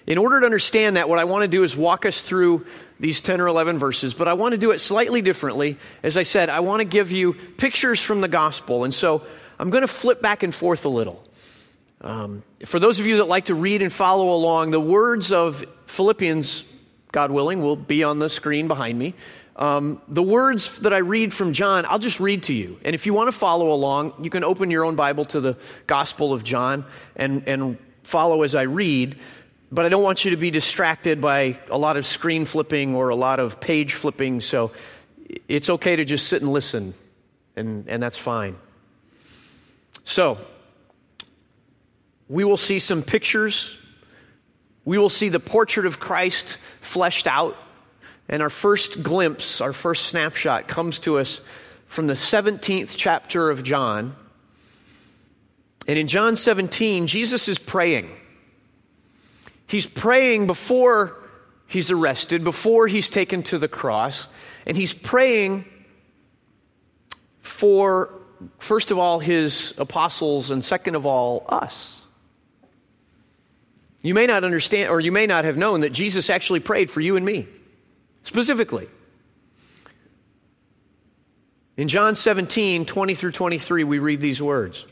In 0.06 0.18
order 0.18 0.40
to 0.40 0.46
understand 0.46 0.98
that, 0.98 1.10
what 1.10 1.20
I 1.20 1.24
want 1.24 1.44
to 1.44 1.48
do 1.48 1.64
is 1.64 1.76
walk 1.76 2.06
us 2.06 2.22
through 2.22 2.66
these 3.00 3.22
10 3.22 3.42
or 3.42 3.48
11 3.48 3.80
verses, 3.80 4.14
but 4.14 4.28
I 4.28 4.34
want 4.34 4.52
to 4.52 4.58
do 4.58 4.72
it 4.72 4.80
slightly 4.80 5.22
differently. 5.22 5.78
As 6.04 6.18
I 6.18 6.24
said, 6.24 6.50
I 6.50 6.60
want 6.60 6.82
to 6.82 6.86
give 6.86 7.12
you 7.12 7.34
pictures 7.34 8.00
from 8.00 8.22
the 8.22 8.28
gospel. 8.28 8.84
And 8.84 8.94
so 8.94 9.26
I'm 9.60 9.72
going 9.72 9.82
to 9.82 9.88
flip 9.88 10.22
back 10.22 10.44
and 10.44 10.54
forth 10.54 10.86
a 10.86 10.90
little. 10.90 11.24
Um, 12.02 12.44
for 12.66 12.80
those 12.80 13.00
of 13.00 13.06
you 13.06 13.18
that 13.18 13.26
like 13.26 13.46
to 13.46 13.56
read 13.56 13.82
and 13.82 13.94
follow 13.94 14.34
along, 14.34 14.72
the 14.72 14.80
words 14.80 15.32
of 15.32 15.64
Philippians, 15.86 16.66
God 17.12 17.32
willing, 17.32 17.62
will 17.62 17.76
be 17.76 18.04
on 18.04 18.20
the 18.20 18.30
screen 18.30 18.68
behind 18.68 18.98
me. 18.98 19.14
Um, 19.56 20.02
the 20.08 20.24
words 20.24 20.80
that 20.80 20.94
I 20.94 21.00
read 21.00 21.34
from 21.34 21.54
John, 21.54 21.86
I'll 21.86 22.00
just 22.00 22.20
read 22.20 22.44
to 22.44 22.54
you. 22.54 22.80
And 22.84 22.96
if 22.96 23.06
you 23.06 23.14
want 23.14 23.28
to 23.28 23.32
follow 23.32 23.72
along, 23.72 24.24
you 24.24 24.30
can 24.30 24.44
open 24.44 24.72
your 24.72 24.86
own 24.86 24.96
Bible 24.96 25.26
to 25.26 25.40
the 25.40 25.58
Gospel 25.86 26.34
of 26.34 26.44
John 26.44 26.86
and, 27.16 27.48
and 27.48 27.78
follow 28.04 28.42
as 28.42 28.56
I 28.56 28.64
read. 28.64 29.18
But 29.72 29.86
I 29.86 29.90
don't 29.90 30.04
want 30.04 30.26
you 30.26 30.32
to 30.32 30.38
be 30.38 30.52
distracted 30.52 31.22
by 31.22 31.60
a 31.70 31.78
lot 31.78 31.98
of 31.98 32.06
screen 32.06 32.46
flipping 32.46 32.96
or 32.96 33.10
a 33.10 33.16
lot 33.16 33.40
of 33.40 33.60
page 33.60 33.94
flipping. 33.94 34.42
So 34.42 34.72
it's 35.48 35.70
okay 35.70 35.96
to 35.96 36.06
just 36.06 36.28
sit 36.28 36.42
and 36.42 36.52
listen, 36.52 36.94
and, 37.56 37.88
and 37.88 38.02
that's 38.02 38.18
fine. 38.18 38.58
So, 40.04 40.40
we 42.32 42.46
will 42.46 42.56
see 42.56 42.80
some 42.80 43.04
pictures. 43.04 43.78
We 44.86 44.98
will 44.98 45.10
see 45.10 45.28
the 45.28 45.42
portrait 45.42 45.86
of 45.86 46.00
Christ 46.00 46.58
fleshed 46.80 47.28
out. 47.28 47.58
And 48.30 48.42
our 48.42 48.50
first 48.50 49.04
glimpse, 49.04 49.60
our 49.60 49.74
first 49.74 50.06
snapshot, 50.06 50.70
comes 50.70 51.00
to 51.00 51.18
us 51.18 51.42
from 51.88 52.08
the 52.08 52.14
17th 52.14 52.96
chapter 52.96 53.50
of 53.50 53.64
John. 53.64 54.16
And 55.90 56.00
in 56.00 56.08
John 56.08 56.38
17, 56.38 57.08
Jesus 57.08 57.50
is 57.50 57.60
praying. 57.60 58.10
He's 59.68 59.86
praying 59.86 60.48
before 60.48 61.18
he's 61.68 61.92
arrested, 61.92 62.46
before 62.46 62.88
he's 62.88 63.10
taken 63.10 63.44
to 63.44 63.58
the 63.58 63.68
cross, 63.68 64.30
and 64.66 64.78
he's 64.78 64.94
praying 64.94 65.66
for, 67.42 68.14
first 68.58 68.90
of 68.90 68.98
all, 68.98 69.20
his 69.20 69.74
apostles, 69.78 70.50
and 70.50 70.64
second 70.64 70.96
of 70.96 71.06
all, 71.06 71.46
us. 71.50 72.01
You 74.02 74.14
may 74.14 74.26
not 74.26 74.44
understand, 74.44 74.90
or 74.90 75.00
you 75.00 75.12
may 75.12 75.28
not 75.28 75.46
have 75.46 75.58
known 75.58 75.82
that 75.82 75.92
Jesus 75.92 76.30
actually 76.30 76.60
prayed 76.60 76.90
for 76.90 77.02
you 77.02 77.16
and 77.18 77.26
me, 77.26 77.48
specifically. 78.24 78.88
In 81.78 81.88
John 81.88 82.16
17, 82.16 82.86
20 82.86 83.16
through 83.16 83.32
23, 83.32 83.84
we 83.84 84.00
read 84.00 84.22
these 84.22 84.42
words. 84.42 84.86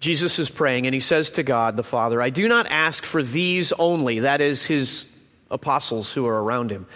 Jesus 0.00 0.38
is 0.38 0.48
praying 0.48 0.86
and 0.86 0.94
he 0.94 1.00
says 1.00 1.32
to 1.32 1.42
God 1.42 1.76
the 1.76 1.82
Father, 1.82 2.22
I 2.22 2.30
do 2.30 2.46
not 2.48 2.66
ask 2.70 3.04
for 3.04 3.22
these 3.22 3.72
only, 3.72 4.20
that 4.20 4.40
is, 4.40 4.64
his 4.64 5.06
apostles 5.50 6.12
who 6.12 6.26
are 6.26 6.42
around 6.42 6.70
him, 6.70 6.86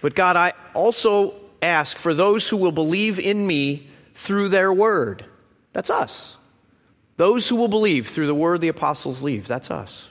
But 0.00 0.14
God, 0.14 0.36
I 0.36 0.52
also 0.74 1.34
ask 1.60 1.96
for 1.96 2.14
those 2.14 2.48
who 2.48 2.56
will 2.56 2.72
believe 2.72 3.20
in 3.20 3.46
me 3.46 3.88
through 4.14 4.48
their 4.48 4.72
word. 4.72 5.24
That's 5.72 5.90
us. 5.90 6.36
Those 7.16 7.48
who 7.48 7.56
will 7.56 7.68
believe 7.68 8.08
through 8.08 8.26
the 8.26 8.34
word 8.34 8.60
the 8.60 8.68
apostles 8.68 9.22
leave. 9.22 9.46
That's 9.46 9.70
us. 9.70 10.10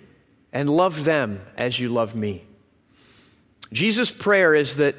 and 0.53 0.69
love 0.69 1.03
them 1.03 1.41
as 1.57 1.79
you 1.79 1.89
love 1.89 2.15
me. 2.15 2.43
Jesus' 3.71 4.11
prayer 4.11 4.53
is 4.53 4.75
that 4.75 4.95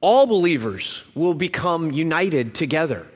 all 0.00 0.26
believers 0.26 1.02
will 1.14 1.34
become 1.34 1.92
united 1.92 2.54
together. 2.54 3.06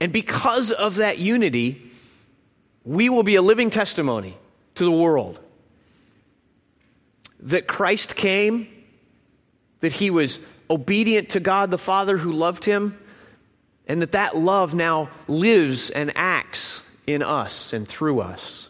And 0.00 0.12
because 0.12 0.72
of 0.72 0.96
that 0.96 1.18
unity, 1.18 1.90
we 2.84 3.08
will 3.08 3.22
be 3.22 3.36
a 3.36 3.42
living 3.42 3.70
testimony 3.70 4.36
to 4.76 4.84
the 4.84 4.90
world 4.90 5.38
that 7.40 7.66
Christ 7.66 8.16
came, 8.16 8.68
that 9.80 9.92
he 9.92 10.10
was 10.10 10.40
obedient 10.68 11.30
to 11.30 11.40
God 11.40 11.70
the 11.70 11.78
Father 11.78 12.16
who 12.16 12.32
loved 12.32 12.64
him, 12.64 12.98
and 13.86 14.00
that 14.02 14.12
that 14.12 14.36
love 14.36 14.74
now 14.74 15.10
lives 15.26 15.90
and 15.90 16.12
acts 16.14 16.82
in 17.06 17.22
us 17.22 17.72
and 17.72 17.88
through 17.88 18.20
us. 18.20 18.69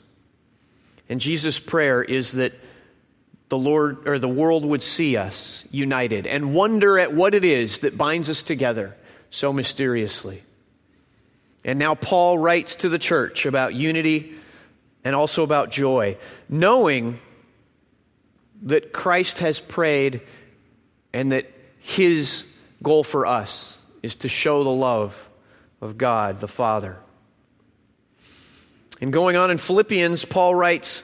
And 1.10 1.20
Jesus' 1.20 1.58
prayer 1.58 2.02
is 2.02 2.32
that 2.32 2.54
the 3.48 3.58
Lord 3.58 4.08
or 4.08 4.20
the 4.20 4.28
world 4.28 4.64
would 4.64 4.80
see 4.80 5.16
us 5.16 5.64
united 5.72 6.24
and 6.24 6.54
wonder 6.54 7.00
at 7.00 7.12
what 7.12 7.34
it 7.34 7.44
is 7.44 7.80
that 7.80 7.98
binds 7.98 8.30
us 8.30 8.44
together 8.44 8.96
so 9.28 9.52
mysteriously. 9.52 10.44
And 11.64 11.80
now 11.80 11.96
Paul 11.96 12.38
writes 12.38 12.76
to 12.76 12.88
the 12.88 12.98
church 12.98 13.44
about 13.44 13.74
unity 13.74 14.34
and 15.02 15.16
also 15.16 15.42
about 15.42 15.72
joy, 15.72 16.16
knowing 16.48 17.18
that 18.62 18.92
Christ 18.92 19.40
has 19.40 19.58
prayed 19.58 20.22
and 21.12 21.32
that 21.32 21.50
his 21.80 22.44
goal 22.84 23.02
for 23.02 23.26
us 23.26 23.82
is 24.00 24.14
to 24.16 24.28
show 24.28 24.62
the 24.62 24.70
love 24.70 25.28
of 25.80 25.98
God 25.98 26.38
the 26.38 26.46
Father. 26.46 26.98
And 29.00 29.12
going 29.12 29.36
on 29.36 29.50
in 29.50 29.58
Philippians, 29.58 30.24
Paul 30.26 30.54
writes, 30.54 31.02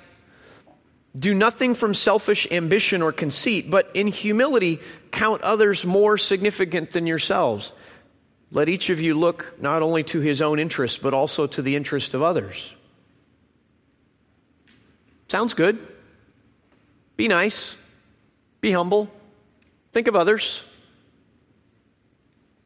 Do 1.19 1.33
nothing 1.33 1.75
from 1.75 1.95
selfish 1.95 2.47
ambition 2.50 3.00
or 3.03 3.12
conceit, 3.12 3.71
but 3.71 3.91
in 3.95 4.07
humility 4.07 4.81
count 5.11 5.43
others 5.43 5.87
more 5.87 6.19
significant 6.19 6.91
than 6.91 7.07
yourselves. 7.07 7.73
Let 8.50 8.69
each 8.69 8.91
of 8.91 9.00
you 9.00 9.15
look 9.15 9.55
not 9.61 9.83
only 9.83 10.03
to 10.05 10.21
his 10.21 10.43
own 10.43 10.59
interest, 10.59 11.03
but 11.03 11.15
also 11.15 11.47
to 11.47 11.62
the 11.62 11.75
interest 11.75 12.15
of 12.15 12.23
others. 12.23 12.75
Sounds 15.29 15.55
good. 15.55 15.79
Be 17.17 17.29
nice. 17.29 17.76
Be 18.61 18.71
humble. 18.71 19.11
Think 19.93 20.07
of 20.07 20.15
others. 20.15 20.65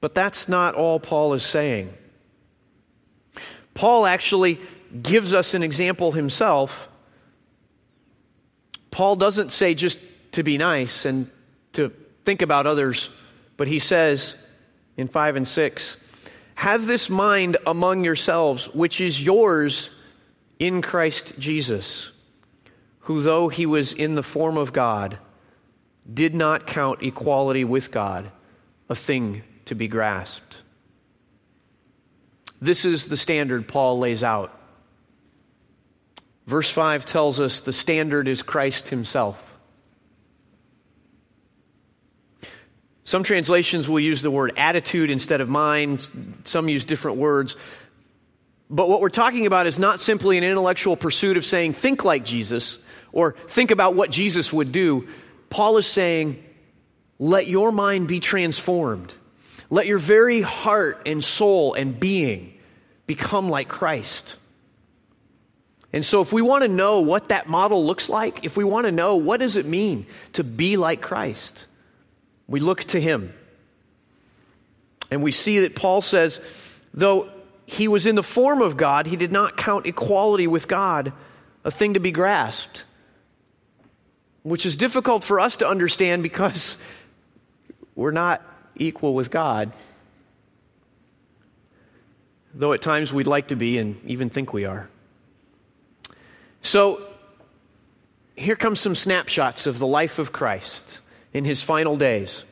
But 0.01 0.15
that's 0.15 0.49
not 0.49 0.75
all 0.75 0.99
Paul 0.99 1.35
is 1.35 1.45
saying. 1.45 1.95
Paul 3.75 4.05
actually 4.05 4.61
gives 5.03 5.35
us 5.35 5.55
an 5.55 5.63
example 5.63 6.13
himself. 6.13 6.89
Paul 8.91 9.17
doesn't 9.17 9.53
say 9.53 9.75
just 9.75 10.01
to 10.33 10.43
be 10.43 10.59
nice 10.59 11.05
and 11.05 11.31
to 11.73 11.93
think 12.25 12.43
about 12.43 12.67
others, 12.67 13.11
but 13.57 13.69
he 13.69 13.79
says 13.79 14.35
in 14.97 15.09
5 15.09 15.37
and 15.37 15.47
6 15.49 15.97
Have 16.57 16.87
this 16.87 17.09
mind 17.09 17.57
among 17.67 18.05
yourselves, 18.05 18.67
which 18.75 19.01
is 19.01 19.23
yours 19.23 19.91
in 20.59 20.83
Christ 20.83 21.39
Jesus 21.39 22.13
who, 23.11 23.23
though 23.23 23.49
he 23.49 23.67
was 23.67 23.93
in 23.93 24.15
the 24.15 24.23
form 24.23 24.57
of 24.57 24.73
God, 24.73 25.19
did 26.15 26.33
not 26.33 26.67
count 26.67 27.03
equality 27.03 27.65
with 27.65 27.91
God 27.91 28.31
a 28.89 28.95
thing 28.95 29.43
to 29.65 29.75
be 29.75 29.89
grasped. 29.89 30.63
This 32.61 32.85
is 32.85 33.07
the 33.07 33.17
standard 33.17 33.67
Paul 33.67 33.99
lays 33.99 34.23
out. 34.23 34.57
Verse 36.47 36.71
5 36.71 37.05
tells 37.05 37.41
us 37.41 37.61
the 37.61 37.73
standard 37.73 38.29
is 38.29 38.43
Christ 38.43 38.89
himself. 38.89 39.47
Some 43.05 43.23
translations 43.25 43.89
will 43.89 44.01
use 44.01 44.23
the 44.23 44.31
word 44.31 44.53
attitude 44.57 45.11
instead 45.11 45.41
of 45.41 45.49
mind, 45.49 46.09
some 46.45 46.69
use 46.69 46.85
different 46.85 47.19
words. 47.19 47.57
But 48.69 48.89
what 48.89 49.01
we're 49.01 49.09
talking 49.09 49.47
about 49.47 49.67
is 49.67 49.81
not 49.81 50.01
simply 50.01 50.39
an 50.39 50.45
intellectual 50.45 50.97
pursuit 50.97 51.37
of 51.37 51.45
saying, 51.45 51.73
think 51.73 52.05
like 52.05 52.25
Jesus, 52.25 52.79
or 53.13 53.33
think 53.49 53.73
about 53.73 53.97
what 53.97 54.11
Jesus 54.11 54.53
would 54.53 54.71
do, 54.71 55.09
Paul 55.49 55.77
is 55.77 55.87
saying, 55.87 56.41
let 57.19 57.49
your 57.49 57.73
mind 57.73 58.07
be 58.07 58.21
transformed. 58.21 59.13
Let 59.71 59.87
your 59.87 59.99
very 59.99 60.41
heart 60.41 61.03
and 61.07 61.23
soul 61.23 61.75
and 61.75 61.99
being 61.99 62.59
become 63.07 63.51
like 63.51 63.69
Christ. 63.69 64.37
And 65.93 66.05
so 66.05 66.21
if 66.21 66.33
we 66.33 66.43
want 66.43 66.63
to 66.63 66.69
know 66.69 67.01
what 67.01 67.29
that 67.29 67.49
model 67.49 67.85
looks 67.85 68.09
like, 68.09 68.45
if 68.45 68.57
we 68.57 68.65
want 68.65 68.87
to 68.87 68.93
know 68.93 69.17
what 69.17 69.41
does 69.41 69.57
it 69.57 69.67
mean 69.67 70.07
to 70.35 70.45
be 70.45 70.77
like 70.77 71.01
Christ, 71.01 71.67
we 72.47 72.61
look 72.61 72.85
to 72.85 73.01
him. 73.01 73.35
And 75.11 75.23
we 75.23 75.33
see 75.33 75.61
that 75.61 75.75
Paul 75.75 76.01
says, 76.01 76.41
though 76.95 77.29
he 77.67 77.89
was 77.89 78.07
in 78.07 78.15
the 78.15 78.23
form 78.23 78.63
of 78.63 78.77
God, 78.77 79.07
he 79.07 79.17
did 79.17 79.33
not 79.33 79.57
count 79.57 79.87
equality 79.87 80.47
with 80.47 80.69
God 80.69 81.13
a 81.65 81.71
thing 81.71 81.95
to 81.95 82.01
be 82.01 82.13
grasped 82.13 82.85
which 84.43 84.65
is 84.65 84.77
difficult 84.77 85.25
for 85.25 85.39
us 85.39 85.59
to 85.59 85.69
understand 85.69 86.23
because 86.23 86.77
we're 87.95 88.11
not 88.11 88.43
equal 88.77 89.15
with 89.15 89.31
God. 89.31 89.73
Though 92.55 92.73
at 92.73 92.83
times 92.83 93.13
we'd 93.13 93.27
like 93.27 93.49
to 93.49 93.57
be 93.57 93.79
and 93.79 94.01
even 94.07 94.31
think 94.31 94.53
we 94.53 94.65
are. 94.65 94.89
So, 96.63 97.07
here 98.37 98.57
comes 98.57 98.81
some 98.81 98.95
snapshots 98.95 99.67
of 99.67 99.79
the 99.79 99.87
life 99.87 100.19
of 100.19 100.33
Christ 100.33 101.01
in 101.33 101.45
his 101.45 101.63
final 101.63 101.97
days 101.97 102.45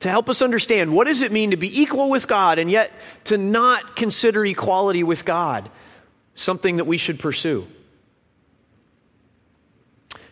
to 0.00 0.08
help 0.08 0.28
us 0.28 0.42
understand 0.42 0.92
what 0.92 1.06
does 1.06 1.22
it 1.22 1.30
mean 1.30 1.52
to 1.52 1.56
be 1.56 1.80
equal 1.80 2.10
with 2.10 2.26
God 2.26 2.58
and 2.58 2.70
yet 2.70 2.92
to 3.24 3.38
not 3.38 3.96
consider 3.96 4.44
equality 4.44 5.02
with 5.02 5.24
God 5.24 5.70
something 6.34 6.76
that 6.76 6.84
we 6.84 6.96
should 6.96 7.18
pursue. 7.18 7.66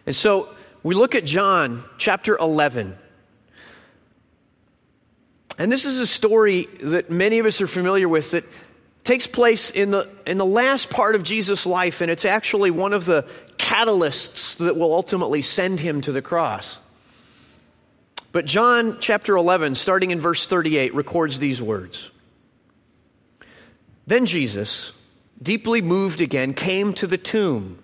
And 0.07 0.17
so 0.17 0.49
we 0.83 0.95
look 0.95 1.15
at 1.15 1.25
John 1.25 1.85
chapter 1.99 2.37
11. 2.37 2.97
And 5.59 5.71
this 5.71 5.85
is 5.85 6.01
a 6.01 6.07
story 6.07 6.69
that 6.83 7.11
many 7.11 7.39
of 7.39 7.47
us 7.47 7.61
are 7.61 7.67
familiar 7.67 8.09
with 8.09 8.31
that 8.33 8.45
takes 9.05 9.27
place 9.27 9.71
in 9.71 9.91
the, 9.91 10.09
in 10.27 10.39
the 10.39 10.47
last 10.47 10.91
part 10.91 11.15
of 11.15 11.23
Jesus' 11.23 11.67
life, 11.67 12.01
and 12.01 12.11
it's 12.11 12.25
actually 12.25 12.71
one 12.71 12.93
of 12.93 13.05
the 13.05 13.27
catalysts 13.57 14.57
that 14.59 14.77
will 14.77 14.95
ultimately 14.95 15.43
send 15.43 15.81
him 15.81 16.01
to 16.03 16.13
the 16.13 16.23
cross. 16.23 16.81
But 18.33 18.47
John 18.47 18.99
chapter 19.01 19.37
11, 19.37 19.75
starting 19.75 20.11
in 20.11 20.21
verse 20.21 20.47
38, 20.47 20.95
records 20.95 21.39
these 21.39 21.61
words 21.61 22.11
Then 24.07 24.27
Jesus, 24.27 24.93
deeply 25.43 25.83
moved 25.83 26.21
again, 26.21 26.55
came 26.55 26.93
to 26.95 27.07
the 27.07 27.19
tomb. 27.19 27.83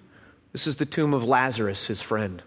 This 0.53 0.67
is 0.67 0.77
the 0.77 0.87
tomb 0.87 1.15
of 1.15 1.25
Lazarus, 1.25 1.87
his 1.87 2.01
friend. 2.01 2.43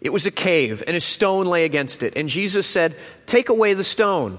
It 0.00 0.10
was 0.10 0.26
a 0.26 0.30
cave, 0.30 0.82
and 0.86 0.96
a 0.96 1.00
stone 1.00 1.46
lay 1.46 1.64
against 1.64 2.02
it. 2.02 2.14
And 2.16 2.28
Jesus 2.28 2.66
said, 2.66 2.96
Take 3.26 3.48
away 3.48 3.74
the 3.74 3.84
stone. 3.84 4.38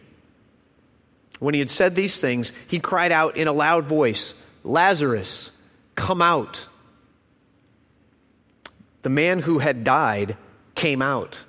When 1.41 1.55
he 1.55 1.59
had 1.59 1.71
said 1.71 1.95
these 1.95 2.19
things, 2.19 2.53
he 2.67 2.79
cried 2.79 3.11
out 3.11 3.35
in 3.35 3.47
a 3.47 3.51
loud 3.51 3.85
voice, 3.85 4.35
Lazarus, 4.63 5.49
come 5.95 6.21
out. 6.21 6.67
The 9.01 9.09
man 9.09 9.39
who 9.39 9.57
had 9.57 9.83
died 9.83 10.37
came 10.75 11.01
out, 11.01 11.41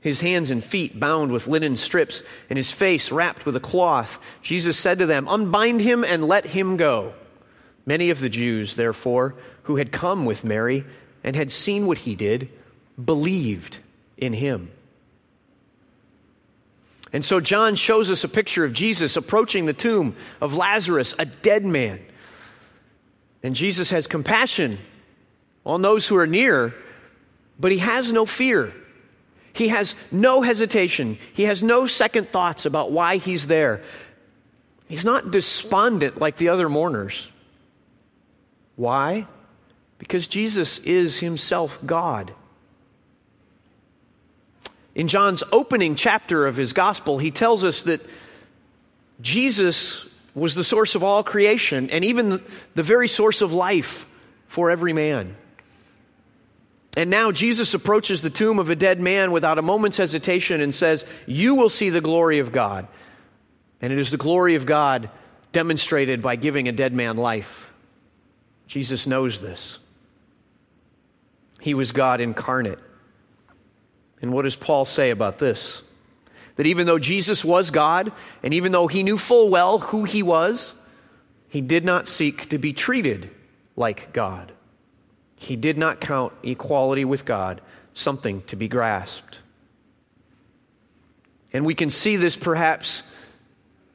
his 0.00 0.22
hands 0.22 0.50
and 0.50 0.64
feet 0.64 0.98
bound 0.98 1.30
with 1.30 1.46
linen 1.46 1.76
strips, 1.76 2.22
and 2.48 2.56
his 2.56 2.70
face 2.70 3.12
wrapped 3.12 3.44
with 3.44 3.54
a 3.54 3.60
cloth. 3.60 4.18
Jesus 4.40 4.78
said 4.78 5.00
to 5.00 5.06
them, 5.06 5.28
Unbind 5.28 5.82
him 5.82 6.04
and 6.04 6.24
let 6.24 6.46
him 6.46 6.78
go. 6.78 7.12
Many 7.84 8.08
of 8.08 8.18
the 8.18 8.30
Jews, 8.30 8.76
therefore, 8.76 9.34
who 9.64 9.76
had 9.76 9.92
come 9.92 10.24
with 10.24 10.42
Mary 10.42 10.86
and 11.22 11.36
had 11.36 11.52
seen 11.52 11.86
what 11.86 11.98
he 11.98 12.14
did, 12.14 12.48
believed 13.04 13.76
in 14.16 14.32
him. 14.32 14.70
And 17.12 17.24
so 17.24 17.40
John 17.40 17.74
shows 17.74 18.10
us 18.10 18.24
a 18.24 18.28
picture 18.28 18.64
of 18.64 18.72
Jesus 18.72 19.16
approaching 19.16 19.66
the 19.66 19.74
tomb 19.74 20.16
of 20.40 20.54
Lazarus, 20.54 21.14
a 21.18 21.26
dead 21.26 21.64
man. 21.64 22.00
And 23.42 23.54
Jesus 23.54 23.90
has 23.90 24.06
compassion 24.06 24.78
on 25.66 25.82
those 25.82 26.08
who 26.08 26.16
are 26.16 26.26
near, 26.26 26.74
but 27.58 27.70
he 27.72 27.78
has 27.78 28.12
no 28.12 28.24
fear. 28.24 28.72
He 29.52 29.68
has 29.68 29.94
no 30.10 30.42
hesitation. 30.42 31.18
He 31.34 31.44
has 31.44 31.62
no 31.62 31.86
second 31.86 32.30
thoughts 32.30 32.64
about 32.64 32.92
why 32.92 33.18
he's 33.18 33.46
there. 33.46 33.82
He's 34.88 35.04
not 35.04 35.30
despondent 35.30 36.20
like 36.20 36.36
the 36.36 36.48
other 36.48 36.68
mourners. 36.68 37.30
Why? 38.76 39.26
Because 39.98 40.26
Jesus 40.26 40.78
is 40.80 41.18
himself 41.18 41.78
God. 41.84 42.34
In 44.94 45.08
John's 45.08 45.42
opening 45.52 45.94
chapter 45.94 46.46
of 46.46 46.56
his 46.56 46.72
gospel, 46.72 47.18
he 47.18 47.30
tells 47.30 47.64
us 47.64 47.82
that 47.84 48.04
Jesus 49.20 50.06
was 50.34 50.54
the 50.54 50.64
source 50.64 50.94
of 50.94 51.02
all 51.02 51.22
creation 51.22 51.90
and 51.90 52.04
even 52.04 52.42
the 52.74 52.82
very 52.82 53.08
source 53.08 53.42
of 53.42 53.52
life 53.52 54.06
for 54.48 54.70
every 54.70 54.92
man. 54.92 55.36
And 56.96 57.08
now 57.08 57.32
Jesus 57.32 57.72
approaches 57.72 58.20
the 58.20 58.30
tomb 58.30 58.58
of 58.58 58.68
a 58.68 58.76
dead 58.76 59.00
man 59.00 59.32
without 59.32 59.58
a 59.58 59.62
moment's 59.62 59.96
hesitation 59.96 60.60
and 60.60 60.74
says, 60.74 61.06
You 61.26 61.54
will 61.54 61.70
see 61.70 61.88
the 61.88 62.02
glory 62.02 62.38
of 62.40 62.52
God. 62.52 62.86
And 63.80 63.92
it 63.92 63.98
is 63.98 64.10
the 64.10 64.18
glory 64.18 64.56
of 64.56 64.66
God 64.66 65.08
demonstrated 65.52 66.20
by 66.20 66.36
giving 66.36 66.68
a 66.68 66.72
dead 66.72 66.92
man 66.92 67.16
life. 67.16 67.70
Jesus 68.66 69.06
knows 69.06 69.40
this. 69.40 69.78
He 71.60 71.74
was 71.74 71.92
God 71.92 72.20
incarnate. 72.20 72.78
And 74.22 74.32
what 74.32 74.42
does 74.42 74.56
Paul 74.56 74.84
say 74.84 75.10
about 75.10 75.38
this? 75.38 75.82
That 76.56 76.66
even 76.66 76.86
though 76.86 76.98
Jesus 76.98 77.44
was 77.44 77.70
God, 77.70 78.12
and 78.42 78.54
even 78.54 78.72
though 78.72 78.86
he 78.86 79.02
knew 79.02 79.18
full 79.18 79.50
well 79.50 79.78
who 79.78 80.04
he 80.04 80.22
was, 80.22 80.74
he 81.48 81.60
did 81.60 81.84
not 81.84 82.08
seek 82.08 82.48
to 82.50 82.58
be 82.58 82.72
treated 82.72 83.30
like 83.76 84.12
God. 84.12 84.52
He 85.36 85.56
did 85.56 85.76
not 85.76 86.00
count 86.00 86.32
equality 86.42 87.04
with 87.04 87.24
God 87.24 87.60
something 87.94 88.42
to 88.42 88.56
be 88.56 88.68
grasped. 88.68 89.40
And 91.52 91.66
we 91.66 91.74
can 91.74 91.90
see 91.90 92.16
this 92.16 92.36
perhaps 92.36 93.02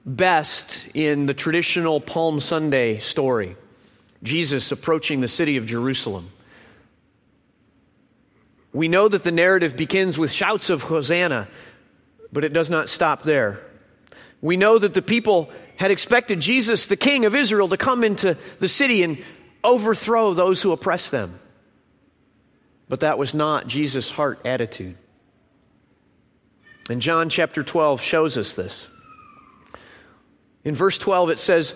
best 0.06 0.88
in 0.94 1.26
the 1.26 1.34
traditional 1.34 2.00
Palm 2.00 2.40
Sunday 2.40 3.00
story 3.00 3.56
Jesus 4.24 4.72
approaching 4.72 5.20
the 5.22 5.28
city 5.28 5.58
of 5.58 5.66
Jerusalem. 5.66 6.32
We 8.74 8.88
know 8.88 9.08
that 9.08 9.24
the 9.24 9.32
narrative 9.32 9.76
begins 9.76 10.18
with 10.18 10.32
shouts 10.32 10.70
of 10.70 10.84
Hosanna, 10.84 11.48
but 12.32 12.44
it 12.44 12.54
does 12.54 12.70
not 12.70 12.89
stop 12.89 13.24
there. 13.24 13.62
We 14.41 14.58
know 14.58 14.78
that 14.78 14.94
the 14.94 15.02
people 15.02 15.50
had 15.78 15.91
expected 15.91 16.39
Jesus, 16.39 16.88
the 16.88 16.98
King 16.98 17.26
of 17.26 17.36
Israel, 17.36 17.70
to 17.70 17.78
come 17.78 18.04
into 18.04 18.38
the 18.60 18.68
city 18.68 19.04
and 19.04 19.24
overthrow 19.63 20.34
those 20.34 20.62
who 20.62 20.72
oppress 20.72 21.10
them. 21.10 21.39
But 22.89 23.02
that 23.02 23.18
was 23.18 23.34
not 23.34 23.68
Jesus' 23.68 24.10
heart 24.10 24.46
attitude. 24.46 24.98
And 26.89 27.02
John 27.02 27.30
chapter 27.30 27.63
12 27.63 28.02
shows 28.02 28.38
us 28.38 28.54
this. 28.54 28.88
In 30.63 30.76
verse 30.76 30.98
12, 30.98 31.32
it 31.32 31.39
says, 31.39 31.76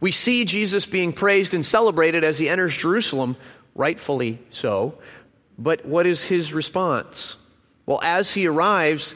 We 0.00 0.10
see 0.10 0.44
Jesus 0.44 0.86
being 0.86 1.12
praised 1.12 1.54
and 1.54 1.64
celebrated 1.64 2.24
as 2.24 2.38
he 2.38 2.48
enters 2.48 2.76
Jerusalem, 2.76 3.36
rightfully 3.74 4.38
so. 4.50 4.98
But 5.58 5.84
what 5.86 6.06
is 6.06 6.24
his 6.24 6.52
response? 6.52 7.36
Well, 7.86 8.00
as 8.02 8.32
he 8.32 8.46
arrives, 8.46 9.14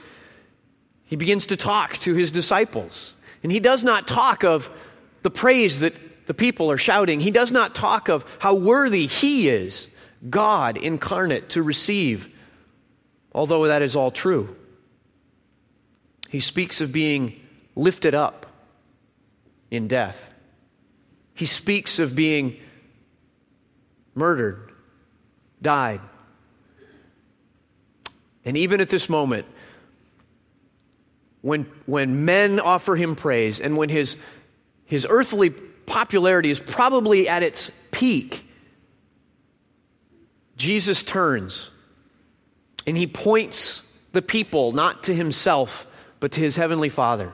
he 1.05 1.16
begins 1.16 1.47
to 1.47 1.57
talk 1.57 1.99
to 1.99 2.14
his 2.14 2.31
disciples. 2.31 3.14
And 3.42 3.51
he 3.51 3.61
does 3.61 3.85
not 3.85 4.07
talk 4.07 4.44
of 4.44 4.71
the 5.23 5.31
praise 5.31 5.81
that 5.81 6.27
the 6.27 6.35
people 6.35 6.71
are 6.71 6.79
shouting. 6.79 7.21
He 7.21 7.31
does 7.31 7.53
not 7.53 7.75
talk 7.75 8.09
of 8.09 8.25
how 8.38 8.55
worthy 8.55 9.07
he 9.07 9.49
is, 9.49 9.88
God 10.29 10.77
incarnate, 10.77 11.51
to 11.51 11.62
receive, 11.62 12.29
although 13.33 13.66
that 13.66 13.83
is 13.83 13.97
all 13.97 14.11
true. 14.11 14.55
He 16.29 16.40
speaks 16.40 16.81
of 16.81 16.92
being 16.92 17.40
lifted 17.75 18.14
up 18.14 18.47
in 19.71 19.88
death. 19.88 20.35
He 21.38 21.46
speaks 21.46 22.01
of 22.01 22.16
being 22.16 22.57
murdered, 24.12 24.72
died. 25.62 26.01
And 28.44 28.57
even 28.57 28.81
at 28.81 28.88
this 28.88 29.09
moment, 29.09 29.46
when, 31.40 31.70
when 31.87 32.24
men 32.24 32.59
offer 32.59 32.96
him 32.96 33.14
praise 33.14 33.61
and 33.61 33.77
when 33.77 33.88
his, 33.88 34.16
his 34.85 35.07
earthly 35.09 35.51
popularity 35.51 36.51
is 36.51 36.59
probably 36.59 37.29
at 37.29 37.44
its 37.44 37.70
peak, 37.92 38.44
Jesus 40.57 41.05
turns 41.05 41.70
and 42.85 42.96
he 42.96 43.07
points 43.07 43.85
the 44.11 44.22
people 44.22 44.72
not 44.72 45.05
to 45.05 45.14
himself, 45.14 45.87
but 46.18 46.33
to 46.33 46.40
his 46.40 46.57
heavenly 46.57 46.88
Father. 46.88 47.33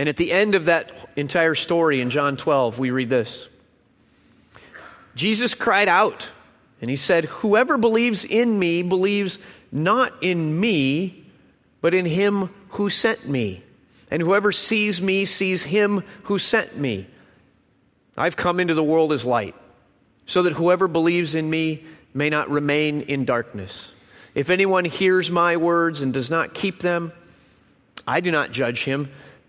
And 0.00 0.08
at 0.08 0.16
the 0.16 0.32
end 0.32 0.54
of 0.54 0.64
that 0.64 0.92
entire 1.14 1.54
story 1.54 2.00
in 2.00 2.08
John 2.08 2.38
12, 2.38 2.78
we 2.78 2.90
read 2.90 3.10
this 3.10 3.50
Jesus 5.14 5.52
cried 5.52 5.88
out 5.88 6.30
and 6.80 6.88
he 6.88 6.96
said, 6.96 7.26
Whoever 7.26 7.76
believes 7.76 8.24
in 8.24 8.58
me 8.58 8.80
believes 8.80 9.38
not 9.70 10.14
in 10.22 10.58
me, 10.58 11.26
but 11.82 11.92
in 11.92 12.06
him 12.06 12.48
who 12.70 12.88
sent 12.88 13.28
me. 13.28 13.62
And 14.10 14.22
whoever 14.22 14.52
sees 14.52 15.02
me 15.02 15.26
sees 15.26 15.64
him 15.64 16.02
who 16.22 16.38
sent 16.38 16.78
me. 16.78 17.06
I've 18.16 18.38
come 18.38 18.58
into 18.58 18.72
the 18.72 18.82
world 18.82 19.12
as 19.12 19.26
light, 19.26 19.54
so 20.24 20.44
that 20.44 20.54
whoever 20.54 20.88
believes 20.88 21.34
in 21.34 21.50
me 21.50 21.84
may 22.14 22.30
not 22.30 22.48
remain 22.48 23.02
in 23.02 23.26
darkness. 23.26 23.92
If 24.34 24.48
anyone 24.48 24.86
hears 24.86 25.30
my 25.30 25.58
words 25.58 26.00
and 26.00 26.14
does 26.14 26.30
not 26.30 26.54
keep 26.54 26.78
them, 26.78 27.12
I 28.06 28.20
do 28.20 28.30
not 28.30 28.50
judge 28.50 28.84
him 28.84 29.10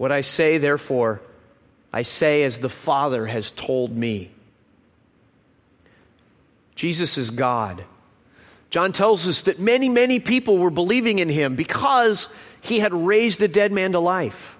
What 0.00 0.12
I 0.12 0.22
say, 0.22 0.56
therefore, 0.56 1.20
I 1.92 2.00
say 2.00 2.44
as 2.44 2.58
the 2.58 2.70
Father 2.70 3.26
has 3.26 3.50
told 3.50 3.94
me. 3.94 4.30
Jesus 6.74 7.18
is 7.18 7.28
God. 7.28 7.84
John 8.70 8.92
tells 8.92 9.28
us 9.28 9.42
that 9.42 9.58
many, 9.58 9.90
many 9.90 10.18
people 10.18 10.56
were 10.56 10.70
believing 10.70 11.18
in 11.18 11.28
him 11.28 11.54
because 11.54 12.30
he 12.62 12.78
had 12.78 12.94
raised 12.94 13.42
a 13.42 13.48
dead 13.48 13.72
man 13.72 13.92
to 13.92 14.00
life. 14.00 14.56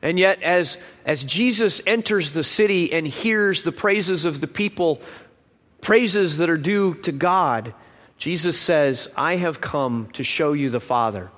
And 0.00 0.18
yet, 0.18 0.42
as, 0.42 0.78
as 1.04 1.22
Jesus 1.22 1.82
enters 1.86 2.32
the 2.32 2.42
city 2.42 2.94
and 2.94 3.06
hears 3.06 3.64
the 3.64 3.70
praises 3.70 4.24
of 4.24 4.40
the 4.40 4.48
people, 4.48 5.02
praises 5.82 6.38
that 6.38 6.48
are 6.48 6.56
due 6.56 6.94
to 7.02 7.12
God, 7.12 7.74
Jesus 8.16 8.58
says, 8.58 9.10
I 9.14 9.36
have 9.36 9.60
come 9.60 10.08
to 10.14 10.24
show 10.24 10.54
you 10.54 10.70
the 10.70 10.80
Father. 10.80 11.30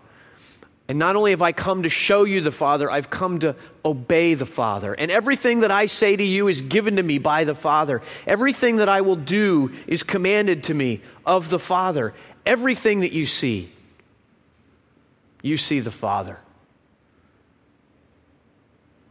And 0.88 0.99
not 0.99 1.16
only 1.16 1.31
have 1.31 1.42
I 1.42 1.53
come 1.53 1.85
to 1.85 1.88
show 1.88 2.25
you 2.25 2.40
the 2.40 2.53
Father, 2.53 2.90
I've 2.90 3.09
come 3.09 3.38
to 3.40 3.55
obey 3.85 4.35
the 4.35 4.47
Father. 4.47 4.92
And 4.92 5.11
everything 5.11 5.61
that 5.61 5.71
I 5.71 5.87
say 5.87 6.16
to 6.16 6.25
you 6.25 6.49
is 6.49 6.61
given 6.61 6.97
to 6.97 7.03
me 7.03 7.18
by 7.18 7.45
the 7.45 7.55
Father. 7.55 8.03
Everything 8.27 8.77
that 8.77 8.88
I 8.88 9.01
will 9.01 9.16
do 9.16 9.73
is 9.87 10.03
commanded 10.03 10.64
to 10.64 10.75
me 10.75 11.01
of 11.25 11.51
the 11.51 11.59
Father. 11.59 12.14
Everything 12.45 13.01
that 13.01 13.12
you 13.12 13.27
see, 13.27 13.71
you 15.40 15.57
see 15.57 15.79
the 15.79 15.92
Father. 15.92 16.38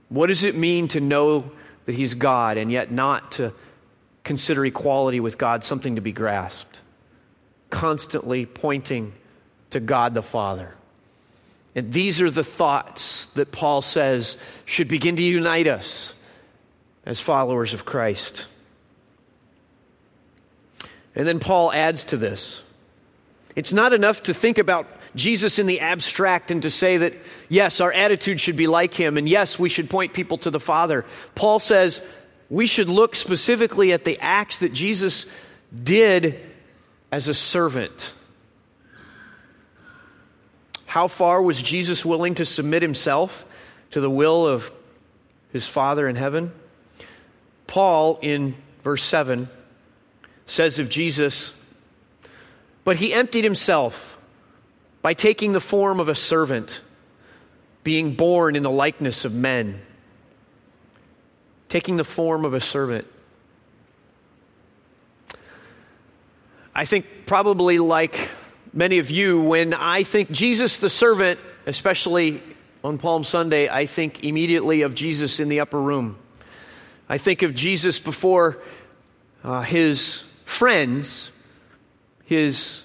What 0.10 0.28
does 0.28 0.44
it 0.44 0.56
mean 0.56 0.90
to 0.90 1.00
know 1.00 1.52
that 1.86 1.96
He's 1.96 2.16
God 2.16 2.58
and 2.58 2.70
yet 2.70 2.92
not 2.92 3.32
to 3.34 3.54
consider 4.26 4.66
equality 4.66 5.22
with 5.22 5.38
God 5.38 5.64
something 5.64 5.96
to 5.96 6.02
be 6.02 6.12
grasped? 6.12 6.82
Constantly 7.70 8.46
pointing 8.46 9.14
to 9.70 9.80
God 9.80 10.14
the 10.14 10.22
Father. 10.22 10.76
And 11.76 11.94
these 11.94 12.22
are 12.22 12.30
the 12.30 12.44
thoughts 12.44 13.28
that 13.28 13.52
Paul 13.52 13.82
says 13.82 14.38
should 14.66 14.88
begin 14.88 15.16
to 15.16 15.24
unite 15.24 15.68
us 15.68 16.14
as 17.06 17.20
followers 17.20 17.74
of 17.74 17.86
Christ. 17.86 18.48
And 21.16 21.28
then 21.28 21.40
Paul 21.40 21.72
adds 21.72 22.06
to 22.06 22.18
this 22.18 22.62
it's 23.56 23.74
not 23.74 23.94
enough 23.94 24.24
to 24.24 24.34
think 24.34 24.58
about 24.58 24.88
Jesus 25.16 25.60
in 25.60 25.66
the 25.66 25.82
abstract 25.82 26.52
and 26.52 26.62
to 26.62 26.70
say 26.70 26.98
that, 26.98 27.14
yes, 27.50 27.82
our 27.82 27.92
attitude 27.92 28.40
should 28.40 28.56
be 28.56 28.68
like 28.68 28.94
him, 28.94 29.18
and 29.18 29.28
yes, 29.28 29.60
we 29.60 29.68
should 29.68 29.90
point 29.90 30.14
people 30.14 30.38
to 30.40 30.50
the 30.50 30.60
Father. 30.60 31.06
Paul 31.36 31.60
says 31.60 32.02
we 32.50 32.66
should 32.66 32.90
look 32.90 33.16
specifically 33.16 33.92
at 33.94 34.06
the 34.06 34.20
acts 34.20 34.60
that 34.60 34.74
Jesus 34.74 35.26
did 35.84 36.40
as 37.12 37.28
a 37.28 37.34
servant. 37.34 38.14
How 40.91 41.08
far 41.08 41.41
was 41.41 41.62
Jesus 41.62 42.04
willing 42.04 42.36
to 42.36 42.43
submit 42.43 42.82
himself 42.82 43.45
to 43.91 44.01
the 44.01 44.10
will 44.10 44.45
of 44.45 44.69
his 45.54 45.65
Father 45.65 46.06
in 46.06 46.17
heaven? 46.17 46.51
Paul, 47.65 48.19
in 48.21 48.58
verse 48.84 49.01
7, 49.01 49.47
says 50.47 50.80
of 50.80 50.89
Jesus, 50.89 51.54
But 52.84 52.97
he 52.97 53.13
emptied 53.13 53.45
himself 53.45 54.17
by 55.01 55.13
taking 55.13 55.54
the 55.54 55.62
form 55.62 56.01
of 56.01 56.10
a 56.10 56.13
servant, 56.13 56.82
being 57.86 58.15
born 58.15 58.58
in 58.58 58.62
the 58.62 58.69
likeness 58.69 59.23
of 59.23 59.34
men, 59.34 59.82
taking 61.69 61.95
the 61.95 62.04
form 62.04 62.43
of 62.43 62.54
a 62.54 62.60
servant. 62.60 63.08
I 66.75 66.84
think, 66.84 67.06
probably 67.25 67.80
like 67.80 68.30
many 68.74 69.00
of 69.00 69.12
you, 69.12 69.42
when 69.42 69.74
I 69.74 70.04
think 70.04 70.32
Jesus 70.32 70.78
the 70.78 70.90
servant, 70.90 71.40
especially 71.66 72.42
on 72.84 72.98
Palm 72.98 73.24
Sunday, 73.24 73.70
I 73.70 73.86
think 73.86 74.24
immediately 74.24 74.82
of 74.82 74.96
Jesus 74.96 75.40
in 75.40 75.50
the 75.50 75.60
upper 75.60 75.80
room. 75.80 76.18
I 77.08 77.18
think 77.18 77.42
of 77.42 77.54
Jesus 77.54 78.00
before 78.00 78.58
uh, 79.44 79.62
his 79.62 80.24
friends, 80.46 81.32
his 82.26 82.84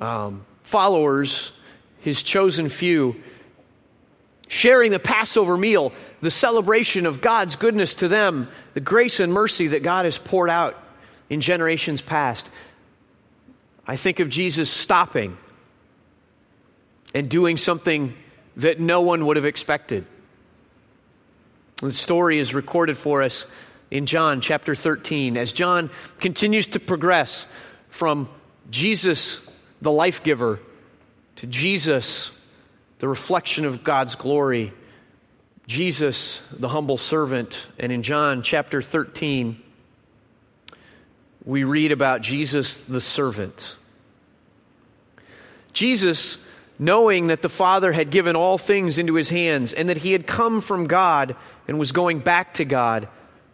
um, 0.00 0.44
followers, 0.64 1.52
his 2.00 2.22
chosen 2.22 2.68
few, 2.68 3.16
sharing 4.48 4.92
the 4.92 4.98
Passover 4.98 5.56
meal, 5.56 5.92
the 6.20 6.30
celebration 6.30 7.06
of 7.06 7.20
God's 7.20 7.56
goodness 7.56 7.96
to 7.96 8.08
them, 8.08 8.48
the 8.74 8.80
grace 8.80 9.18
and 9.18 9.32
mercy 9.32 9.68
that 9.68 9.82
God 9.82 10.04
has 10.04 10.18
poured 10.18 10.50
out 10.50 10.78
in 11.30 11.40
generations 11.40 12.02
past. 12.02 12.50
I 13.86 13.96
think 13.96 14.20
of 14.20 14.28
Jesus 14.28 14.70
stopping 14.70 15.36
and 17.14 17.28
doing 17.28 17.56
something 17.56 18.14
that 18.56 18.80
no 18.80 19.00
one 19.02 19.26
would 19.26 19.36
have 19.36 19.44
expected. 19.44 20.06
The 21.80 21.92
story 21.92 22.38
is 22.38 22.54
recorded 22.54 22.96
for 22.96 23.22
us 23.22 23.46
in 23.90 24.06
John 24.06 24.40
chapter 24.40 24.74
13 24.74 25.36
as 25.36 25.52
John 25.52 25.90
continues 26.20 26.68
to 26.68 26.80
progress 26.80 27.46
from 27.88 28.28
Jesus 28.70 29.40
the 29.80 29.90
life 29.90 30.22
giver, 30.22 30.60
to 31.36 31.46
Jesus, 31.46 32.30
the 33.00 33.08
reflection 33.08 33.64
of 33.64 33.82
God's 33.82 34.14
glory, 34.14 34.72
Jesus, 35.66 36.40
the 36.52 36.68
humble 36.68 36.98
servant. 36.98 37.66
And 37.78 37.90
in 37.90 38.02
John 38.04 38.42
chapter 38.42 38.80
13, 38.80 39.60
we 41.44 41.64
read 41.64 41.92
about 41.92 42.20
Jesus, 42.20 42.76
the 42.76 43.00
servant. 43.00 43.76
Jesus, 45.72 46.38
knowing 46.78 47.28
that 47.28 47.42
the 47.42 47.48
Father 47.48 47.92
had 47.92 48.10
given 48.10 48.36
all 48.36 48.58
things 48.58 48.98
into 48.98 49.14
his 49.14 49.30
hands 49.30 49.72
and 49.72 49.88
that 49.88 49.98
he 49.98 50.12
had 50.12 50.26
come 50.26 50.60
from 50.60 50.86
God 50.86 51.36
and 51.66 51.78
was 51.78 51.92
going 51.92 52.20
back 52.20 52.54
to 52.54 52.64
God, 52.64 53.08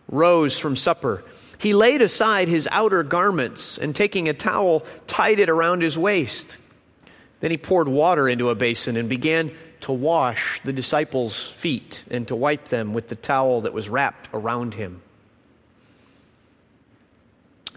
rose 0.09 0.59
from 0.59 0.77
supper 0.77 1.25
he 1.59 1.75
laid 1.75 2.03
aside 2.03 2.49
his 2.49 2.69
outer 2.71 3.03
garments 3.03 3.79
and 3.79 3.95
taking 3.95 4.29
a 4.29 4.35
towel, 4.35 4.85
tied 5.09 5.41
it 5.41 5.51
around 5.51 5.83
his 5.83 5.99
waist. 5.99 6.57
Then 7.41 7.51
he 7.51 7.57
poured 7.57 7.89
water 7.89 8.29
into 8.29 8.51
a 8.51 8.55
basin 8.55 8.97
and 8.97 9.09
began 9.09 9.53
to 9.81 9.93
wash 9.93 10.61
the 10.65 10.73
disciples' 10.73 11.49
feet 11.49 12.05
and 12.11 12.27
to 12.29 12.37
wipe 12.37 12.69
them 12.69 12.95
with 12.95 13.09
the 13.09 13.17
towel 13.17 13.63
that 13.63 13.73
was 13.73 13.89
wrapped 13.89 14.29
around 14.33 14.75
him. 14.75 15.03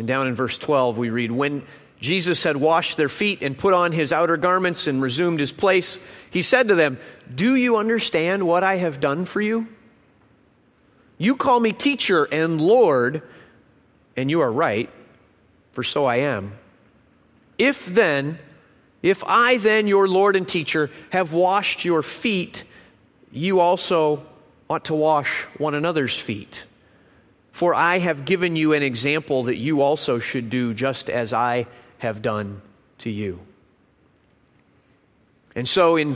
And 0.02 0.08
down 0.08 0.28
in 0.28 0.34
verse 0.34 0.58
12, 0.58 0.98
we 0.98 1.12
read 1.12 1.32
When 1.32 1.62
Jesus 2.00 2.42
had 2.42 2.58
washed 2.58 2.98
their 2.98 3.08
feet 3.08 3.44
and 3.44 3.56
put 3.56 3.72
on 3.76 3.92
his 3.92 4.12
outer 4.12 4.36
garments 4.36 4.88
and 4.88 5.00
resumed 5.00 5.40
his 5.40 5.52
place, 5.52 6.00
he 6.32 6.42
said 6.42 6.70
to 6.70 6.74
them, 6.74 6.98
Do 7.32 7.54
you 7.54 7.78
understand 7.78 8.48
what 8.48 8.64
I 8.64 8.78
have 8.78 9.00
done 9.00 9.26
for 9.26 9.40
you? 9.42 9.68
You 11.20 11.36
call 11.36 11.60
me 11.60 11.72
teacher 11.72 12.24
and 12.24 12.60
Lord 12.60 13.22
and 14.18 14.32
you 14.32 14.42
are 14.42 14.52
right, 14.52 14.90
for 15.74 15.84
so 15.84 16.06
I 16.06 16.16
am. 16.16 16.54
If 17.60 17.86
then, 17.86 18.40
if 19.04 19.24
I 19.24 19.58
then, 19.58 19.86
your 19.86 20.08
Lord 20.08 20.36
and 20.36 20.48
teacher, 20.48 20.90
have 21.12 21.32
washed 21.32 21.86
your 21.86 22.02
feet, 22.02 22.64
you 23.32 23.60
also 23.60 24.26
ought 24.68 24.86
to 24.86 24.96
wash 24.96 25.44
one 25.60 25.76
another's 25.76 26.18
feet. 26.18 26.66
For 27.52 27.76
I 27.76 28.00
have 28.00 28.26
given 28.26 28.56
you 28.56 28.74
an 28.74 28.84
example 28.84 29.44
that 29.44 29.58
you 29.58 29.82
also 29.82 30.20
should 30.20 30.50
do 30.50 30.74
just 30.74 31.10
as 31.10 31.34
I 31.34 31.68
have 31.98 32.22
done 32.22 32.62
to 33.00 33.10
you. 33.10 33.40
And 35.54 35.68
so, 35.68 35.98
in 35.98 36.16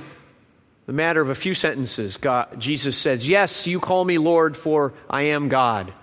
the 0.86 0.94
matter 0.94 1.22
of 1.22 1.30
a 1.30 1.36
few 1.36 1.54
sentences, 1.54 2.18
God, 2.18 2.60
Jesus 2.60 2.98
says, 2.98 3.28
Yes, 3.28 3.68
you 3.68 3.80
call 3.80 4.06
me 4.06 4.18
Lord, 4.18 4.56
for 4.56 4.94
I 5.10 5.24
am 5.24 5.50
God. 5.50 5.94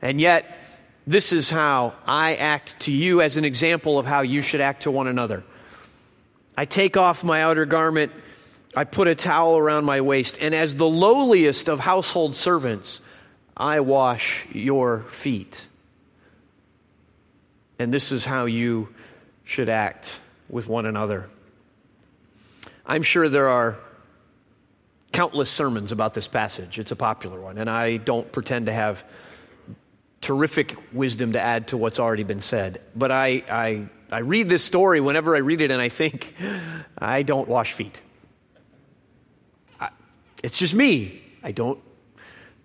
And 0.00 0.20
yet, 0.20 0.58
this 1.06 1.32
is 1.32 1.50
how 1.50 1.94
I 2.06 2.36
act 2.36 2.80
to 2.80 2.92
you 2.92 3.20
as 3.20 3.36
an 3.36 3.44
example 3.44 3.98
of 3.98 4.06
how 4.06 4.20
you 4.20 4.42
should 4.42 4.60
act 4.60 4.82
to 4.82 4.90
one 4.90 5.08
another. 5.08 5.42
I 6.56 6.66
take 6.66 6.96
off 6.96 7.24
my 7.24 7.42
outer 7.42 7.66
garment, 7.66 8.12
I 8.76 8.84
put 8.84 9.08
a 9.08 9.14
towel 9.14 9.56
around 9.56 9.86
my 9.86 10.02
waist, 10.02 10.38
and 10.40 10.54
as 10.54 10.76
the 10.76 10.88
lowliest 10.88 11.68
of 11.68 11.80
household 11.80 12.36
servants, 12.36 13.00
I 13.58 13.80
wash 13.80 14.46
your 14.52 15.00
feet. 15.10 15.66
And 17.78 17.92
this 17.92 18.12
is 18.12 18.24
how 18.24 18.44
you 18.44 18.88
should 19.44 19.68
act 19.68 20.20
with 20.48 20.68
one 20.68 20.86
another. 20.86 21.28
I'm 22.86 23.02
sure 23.02 23.28
there 23.28 23.48
are 23.48 23.78
countless 25.12 25.50
sermons 25.50 25.90
about 25.90 26.14
this 26.14 26.28
passage. 26.28 26.78
It's 26.78 26.92
a 26.92 26.96
popular 26.96 27.40
one, 27.40 27.58
and 27.58 27.68
I 27.68 27.96
don't 27.96 28.30
pretend 28.30 28.66
to 28.66 28.72
have 28.72 29.04
terrific 30.20 30.76
wisdom 30.92 31.32
to 31.32 31.40
add 31.40 31.68
to 31.68 31.76
what's 31.76 31.98
already 31.98 32.24
been 32.24 32.40
said. 32.40 32.80
But 32.94 33.10
I, 33.10 33.42
I, 33.50 33.88
I 34.10 34.20
read 34.20 34.48
this 34.48 34.64
story 34.64 35.00
whenever 35.00 35.34
I 35.34 35.40
read 35.40 35.60
it 35.60 35.70
and 35.70 35.80
I 35.80 35.88
think, 35.88 36.34
I 36.98 37.22
don't 37.22 37.48
wash 37.48 37.72
feet. 37.72 38.00
I, 39.80 39.90
it's 40.42 40.58
just 40.58 40.74
me. 40.74 41.22
I 41.42 41.52
don't. 41.52 41.80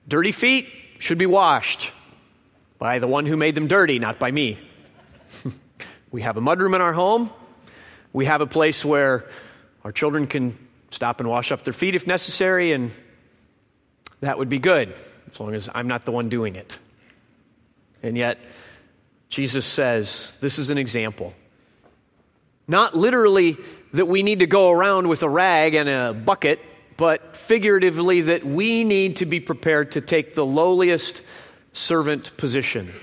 Dirty 0.08 0.32
feet 0.32 0.68
should 1.04 1.18
be 1.18 1.26
washed 1.26 1.92
by 2.80 3.00
the 3.00 3.08
one 3.08 3.26
who 3.26 3.36
made 3.36 3.56
them 3.56 3.68
dirty, 3.68 4.00
not 4.00 4.20
by 4.20 4.32
me. 4.32 4.58
we 6.12 6.22
have 6.22 6.38
a 6.38 6.40
mudroom 6.40 6.76
in 6.76 6.80
our 6.80 6.94
home. 6.94 7.30
We 8.14 8.24
have 8.24 8.40
a 8.40 8.48
place 8.48 8.86
where 8.86 9.30
our 9.84 9.92
children 9.92 10.28
can 10.28 10.58
stop 10.92 11.20
and 11.20 11.28
wash 11.28 11.52
up 11.52 11.66
their 11.66 11.74
feet 11.74 11.96
if 11.96 12.08
necessary, 12.08 12.72
and 12.72 12.90
that 14.22 14.38
would 14.38 14.48
be 14.48 14.60
good, 14.60 14.96
as 15.30 15.42
long 15.42 15.54
as 15.54 15.70
I'm 15.76 15.90
not 15.90 16.06
the 16.06 16.14
one 16.14 16.30
doing 16.30 16.56
it. 16.56 16.80
And 18.02 18.18
yet, 18.18 18.40
Jesus 19.28 19.66
says, 19.66 20.32
This 20.40 20.58
is 20.58 20.70
an 20.70 20.78
example. 20.78 21.34
Not 22.66 22.96
literally 22.96 23.58
that 23.92 24.06
we 24.06 24.24
need 24.24 24.40
to 24.40 24.48
go 24.48 24.72
around 24.72 25.10
with 25.10 25.22
a 25.22 25.30
rag 25.30 25.76
and 25.76 25.90
a 25.90 26.14
bucket, 26.14 26.62
but 26.98 27.36
figuratively 27.36 28.22
that 28.22 28.46
we 28.46 28.84
need 28.84 29.18
to 29.18 29.26
be 29.26 29.40
prepared 29.40 29.94
to 29.94 30.02
take 30.02 30.36
the 30.36 30.46
lowliest 30.46 31.22
servant 31.72 32.36
position 32.38 32.94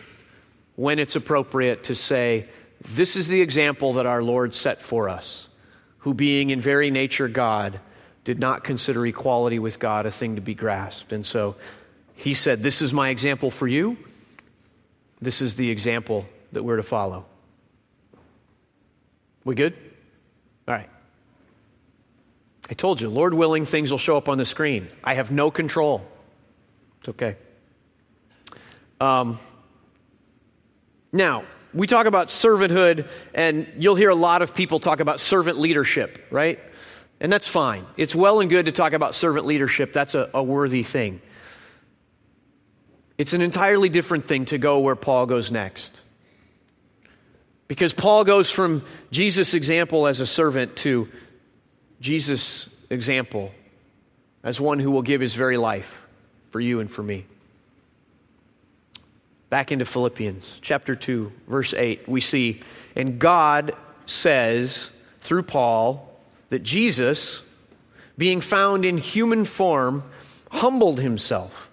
when 0.76 0.98
it's 0.98 1.16
appropriate 1.16 1.84
to 1.84 1.94
say, 1.94 2.48
This 2.88 3.16
is 3.16 3.28
the 3.28 3.40
example 3.40 3.94
that 3.94 4.06
our 4.06 4.22
Lord 4.22 4.54
set 4.54 4.80
for 4.80 5.08
us, 5.08 5.48
who, 5.98 6.14
being 6.14 6.50
in 6.50 6.60
very 6.60 6.90
nature 6.90 7.28
God, 7.28 7.80
did 8.24 8.38
not 8.38 8.64
consider 8.64 9.04
equality 9.06 9.58
with 9.58 9.78
God 9.78 10.06
a 10.06 10.10
thing 10.10 10.36
to 10.36 10.42
be 10.42 10.54
grasped. 10.54 11.12
And 11.12 11.24
so 11.24 11.56
he 12.14 12.34
said, 12.34 12.62
This 12.62 12.82
is 12.82 12.92
my 12.92 13.08
example 13.08 13.50
for 13.50 13.66
you. 13.66 13.96
This 15.20 15.42
is 15.42 15.56
the 15.56 15.70
example 15.70 16.26
that 16.52 16.62
we're 16.62 16.76
to 16.76 16.82
follow. 16.82 17.26
We 19.44 19.54
good? 19.54 19.74
All 20.68 20.74
right. 20.74 20.88
I 22.70 22.74
told 22.74 23.00
you, 23.00 23.10
Lord 23.10 23.34
willing, 23.34 23.66
things 23.66 23.90
will 23.90 23.98
show 23.98 24.16
up 24.16 24.28
on 24.28 24.38
the 24.38 24.46
screen. 24.46 24.88
I 25.02 25.14
have 25.14 25.32
no 25.32 25.50
control. 25.50 26.06
It's 27.00 27.08
okay. 27.08 27.36
Um, 29.00 29.40
now, 31.12 31.44
we 31.74 31.88
talk 31.88 32.06
about 32.06 32.28
servanthood, 32.28 33.08
and 33.34 33.66
you'll 33.76 33.96
hear 33.96 34.10
a 34.10 34.14
lot 34.14 34.42
of 34.42 34.54
people 34.54 34.78
talk 34.78 35.00
about 35.00 35.18
servant 35.18 35.58
leadership, 35.58 36.28
right? 36.30 36.60
And 37.20 37.32
that's 37.32 37.48
fine. 37.48 37.86
It's 37.96 38.14
well 38.14 38.40
and 38.40 38.48
good 38.48 38.66
to 38.66 38.72
talk 38.72 38.92
about 38.92 39.16
servant 39.16 39.46
leadership. 39.46 39.92
That's 39.92 40.14
a, 40.14 40.30
a 40.32 40.42
worthy 40.42 40.84
thing. 40.84 41.20
It's 43.18 43.32
an 43.32 43.42
entirely 43.42 43.88
different 43.88 44.26
thing 44.26 44.44
to 44.46 44.58
go 44.58 44.78
where 44.78 44.96
Paul 44.96 45.26
goes 45.26 45.50
next. 45.50 46.00
Because 47.66 47.92
Paul 47.92 48.24
goes 48.24 48.48
from 48.50 48.84
Jesus' 49.10 49.54
example 49.54 50.06
as 50.06 50.20
a 50.20 50.26
servant 50.26 50.76
to 50.78 51.08
Jesus' 52.00 52.68
example 52.88 53.52
as 54.42 54.60
one 54.60 54.78
who 54.78 54.90
will 54.90 55.02
give 55.02 55.20
his 55.20 55.34
very 55.34 55.56
life 55.56 56.02
for 56.50 56.60
you 56.60 56.80
and 56.80 56.90
for 56.90 57.02
me. 57.02 57.26
Back 59.50 59.72
into 59.72 59.84
Philippians 59.84 60.58
chapter 60.62 60.94
2, 60.94 61.32
verse 61.48 61.74
8, 61.74 62.08
we 62.08 62.20
see, 62.20 62.62
and 62.94 63.18
God 63.18 63.74
says 64.06 64.90
through 65.20 65.42
Paul 65.42 66.08
that 66.48 66.62
Jesus, 66.62 67.42
being 68.16 68.40
found 68.40 68.84
in 68.84 68.96
human 68.96 69.44
form, 69.44 70.04
humbled 70.50 71.00
himself 71.00 71.70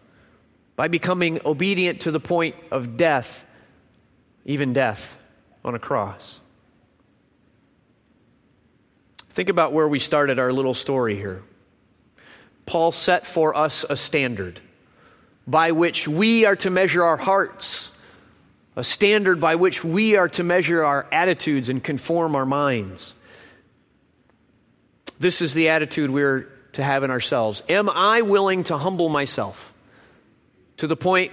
by 0.76 0.88
becoming 0.88 1.40
obedient 1.46 2.02
to 2.02 2.12
the 2.12 2.20
point 2.20 2.56
of 2.72 2.98
death, 2.98 3.46
even 4.46 4.74
death 4.74 5.18
on 5.64 5.74
a 5.74 5.80
cross. 5.80 6.40
Think 9.38 9.50
about 9.50 9.72
where 9.72 9.88
we 9.88 10.00
started 10.00 10.40
our 10.40 10.52
little 10.52 10.74
story 10.74 11.16
here. 11.16 11.44
Paul 12.66 12.92
set 12.92 13.28
for 13.28 13.56
us 13.56 13.86
a 13.88 13.96
standard 13.96 14.60
by 15.46 15.74
which 15.74 16.08
we 16.08 16.46
are 16.46 16.56
to 16.56 16.72
measure 16.72 17.04
our 17.04 17.18
hearts, 17.18 17.92
a 18.76 18.84
standard 18.84 19.40
by 19.40 19.54
which 19.54 19.84
we 19.84 20.16
are 20.16 20.28
to 20.30 20.44
measure 20.44 20.84
our 20.84 21.06
attitudes 21.12 21.70
and 21.70 21.84
conform 21.84 22.36
our 22.36 22.48
minds. 22.48 23.14
This 25.20 25.44
is 25.44 25.54
the 25.54 25.70
attitude 25.70 26.10
we're 26.10 26.50
to 26.72 26.84
have 26.84 27.04
in 27.04 27.12
ourselves. 27.12 27.62
Am 27.70 27.92
I 27.92 28.24
willing 28.24 28.64
to 28.64 28.78
humble 28.80 29.08
myself 29.08 29.72
to 30.78 30.88
the 30.88 30.98
point 30.98 31.32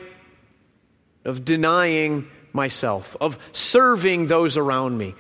of 1.25 1.43
denying 1.43 2.29
myself, 2.53 3.17
of 3.19 3.39
serving 3.55 4.27
those 4.27 4.59
around 4.59 4.99
me? 4.99 5.15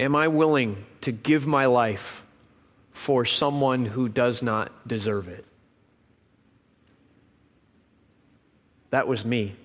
Am 0.00 0.16
I 0.16 0.28
willing 0.28 0.86
to 1.02 1.12
give 1.12 1.46
my 1.46 1.66
life 1.66 2.24
for 2.90 3.26
someone 3.26 3.84
who 3.84 4.08
does 4.08 4.42
not 4.42 4.88
deserve 4.88 5.28
it? 5.28 5.44
That 8.88 9.06
was 9.06 9.26
me. 9.26 9.56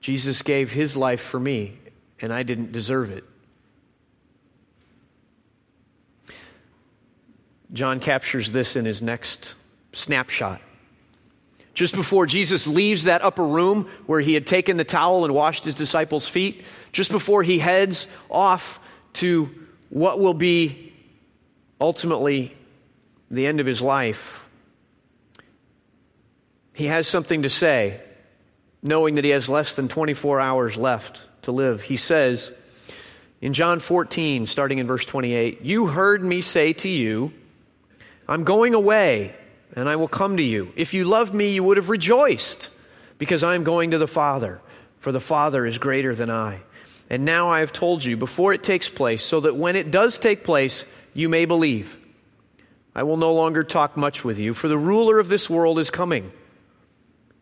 Jesus 0.00 0.40
gave 0.40 0.72
his 0.72 0.96
life 0.96 1.20
for 1.20 1.38
me, 1.38 1.78
and 2.22 2.32
I 2.32 2.42
didn't 2.42 2.72
deserve 2.72 3.10
it. 3.10 3.24
John 7.70 8.00
captures 8.00 8.50
this 8.50 8.76
in 8.76 8.86
his 8.86 9.02
next 9.02 9.56
snapshot. 9.92 10.62
Just 11.80 11.96
before 11.96 12.26
Jesus 12.26 12.66
leaves 12.66 13.04
that 13.04 13.22
upper 13.22 13.42
room 13.42 13.88
where 14.04 14.20
he 14.20 14.34
had 14.34 14.46
taken 14.46 14.76
the 14.76 14.84
towel 14.84 15.24
and 15.24 15.32
washed 15.32 15.64
his 15.64 15.72
disciples' 15.72 16.28
feet, 16.28 16.62
just 16.92 17.10
before 17.10 17.42
he 17.42 17.58
heads 17.58 18.06
off 18.28 18.78
to 19.14 19.48
what 19.88 20.20
will 20.20 20.34
be 20.34 20.92
ultimately 21.80 22.54
the 23.30 23.46
end 23.46 23.60
of 23.60 23.66
his 23.66 23.80
life, 23.80 24.46
he 26.74 26.84
has 26.84 27.08
something 27.08 27.44
to 27.44 27.48
say, 27.48 28.02
knowing 28.82 29.14
that 29.14 29.24
he 29.24 29.30
has 29.30 29.48
less 29.48 29.72
than 29.72 29.88
24 29.88 30.38
hours 30.38 30.76
left 30.76 31.26
to 31.44 31.50
live. 31.50 31.80
He 31.80 31.96
says 31.96 32.52
in 33.40 33.54
John 33.54 33.80
14, 33.80 34.44
starting 34.44 34.80
in 34.80 34.86
verse 34.86 35.06
28, 35.06 35.62
You 35.62 35.86
heard 35.86 36.22
me 36.22 36.42
say 36.42 36.74
to 36.74 36.90
you, 36.90 37.32
I'm 38.28 38.44
going 38.44 38.74
away 38.74 39.34
and 39.74 39.88
I 39.88 39.96
will 39.96 40.08
come 40.08 40.36
to 40.36 40.42
you. 40.42 40.72
If 40.76 40.94
you 40.94 41.04
loved 41.04 41.34
me, 41.34 41.52
you 41.52 41.62
would 41.64 41.76
have 41.76 41.90
rejoiced, 41.90 42.70
because 43.18 43.44
I 43.44 43.54
am 43.54 43.64
going 43.64 43.92
to 43.92 43.98
the 43.98 44.08
Father, 44.08 44.60
for 44.98 45.12
the 45.12 45.20
Father 45.20 45.66
is 45.66 45.78
greater 45.78 46.14
than 46.14 46.30
I. 46.30 46.60
And 47.08 47.24
now 47.24 47.50
I 47.50 47.60
have 47.60 47.72
told 47.72 48.04
you 48.04 48.16
before 48.16 48.52
it 48.52 48.62
takes 48.62 48.88
place, 48.88 49.24
so 49.24 49.40
that 49.40 49.56
when 49.56 49.76
it 49.76 49.90
does 49.90 50.18
take 50.18 50.44
place, 50.44 50.84
you 51.12 51.28
may 51.28 51.44
believe. 51.44 51.96
I 52.94 53.02
will 53.02 53.16
no 53.16 53.32
longer 53.32 53.64
talk 53.64 53.96
much 53.96 54.24
with 54.24 54.38
you, 54.38 54.54
for 54.54 54.68
the 54.68 54.78
ruler 54.78 55.18
of 55.18 55.28
this 55.28 55.48
world 55.48 55.78
is 55.78 55.90
coming. 55.90 56.32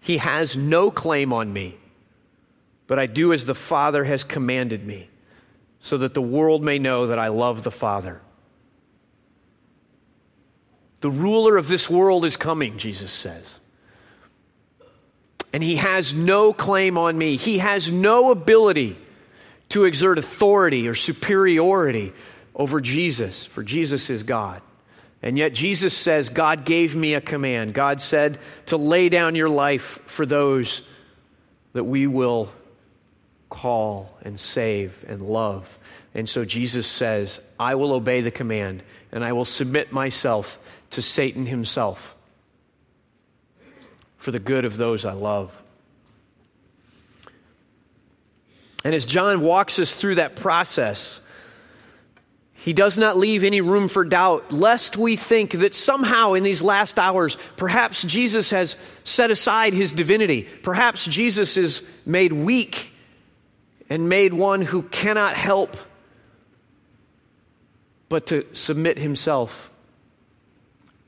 He 0.00 0.18
has 0.18 0.56
no 0.56 0.90
claim 0.90 1.32
on 1.32 1.52
me, 1.52 1.76
but 2.86 2.98
I 2.98 3.06
do 3.06 3.32
as 3.32 3.44
the 3.44 3.54
Father 3.54 4.04
has 4.04 4.24
commanded 4.24 4.86
me, 4.86 5.10
so 5.80 5.98
that 5.98 6.14
the 6.14 6.22
world 6.22 6.62
may 6.62 6.78
know 6.78 7.06
that 7.06 7.18
I 7.18 7.28
love 7.28 7.62
the 7.62 7.70
Father. 7.70 8.20
The 11.00 11.10
ruler 11.10 11.56
of 11.56 11.68
this 11.68 11.88
world 11.88 12.24
is 12.24 12.36
coming, 12.36 12.78
Jesus 12.78 13.12
says. 13.12 13.58
And 15.52 15.62
he 15.62 15.76
has 15.76 16.12
no 16.14 16.52
claim 16.52 16.98
on 16.98 17.16
me. 17.16 17.36
He 17.36 17.58
has 17.58 17.90
no 17.90 18.30
ability 18.30 18.98
to 19.70 19.84
exert 19.84 20.18
authority 20.18 20.88
or 20.88 20.94
superiority 20.94 22.12
over 22.54 22.80
Jesus, 22.80 23.46
for 23.46 23.62
Jesus 23.62 24.10
is 24.10 24.22
God. 24.24 24.62
And 25.22 25.36
yet 25.36 25.52
Jesus 25.52 25.96
says, 25.96 26.28
God 26.28 26.64
gave 26.64 26.94
me 26.94 27.14
a 27.14 27.20
command. 27.20 27.74
God 27.74 28.00
said 28.00 28.38
to 28.66 28.76
lay 28.76 29.08
down 29.08 29.34
your 29.34 29.48
life 29.48 29.98
for 30.06 30.26
those 30.26 30.82
that 31.72 31.84
we 31.84 32.06
will 32.06 32.52
call 33.48 34.16
and 34.22 34.38
save 34.38 35.04
and 35.08 35.22
love. 35.22 35.78
And 36.14 36.28
so 36.28 36.44
Jesus 36.44 36.86
says, 36.86 37.40
I 37.58 37.74
will 37.74 37.92
obey 37.92 38.20
the 38.20 38.30
command 38.30 38.82
and 39.10 39.24
I 39.24 39.32
will 39.32 39.44
submit 39.44 39.92
myself 39.92 40.58
to 40.90 41.02
Satan 41.02 41.46
himself 41.46 42.14
for 44.16 44.30
the 44.30 44.38
good 44.38 44.64
of 44.64 44.76
those 44.76 45.04
I 45.04 45.12
love. 45.12 45.54
And 48.84 48.94
as 48.94 49.04
John 49.04 49.40
walks 49.40 49.78
us 49.78 49.94
through 49.94 50.16
that 50.16 50.36
process, 50.36 51.20
he 52.54 52.72
does 52.72 52.98
not 52.98 53.16
leave 53.16 53.44
any 53.44 53.60
room 53.60 53.88
for 53.88 54.04
doubt, 54.04 54.50
lest 54.52 54.96
we 54.96 55.16
think 55.16 55.52
that 55.52 55.74
somehow 55.74 56.34
in 56.34 56.42
these 56.42 56.62
last 56.62 56.98
hours, 56.98 57.36
perhaps 57.56 58.02
Jesus 58.02 58.50
has 58.50 58.76
set 59.04 59.30
aside 59.30 59.72
his 59.72 59.92
divinity. 59.92 60.42
Perhaps 60.42 61.06
Jesus 61.06 61.56
is 61.56 61.82
made 62.04 62.32
weak 62.32 62.92
and 63.88 64.08
made 64.08 64.34
one 64.34 64.60
who 64.62 64.82
cannot 64.82 65.36
help 65.36 65.76
but 68.08 68.26
to 68.28 68.46
submit 68.54 68.98
himself 68.98 69.70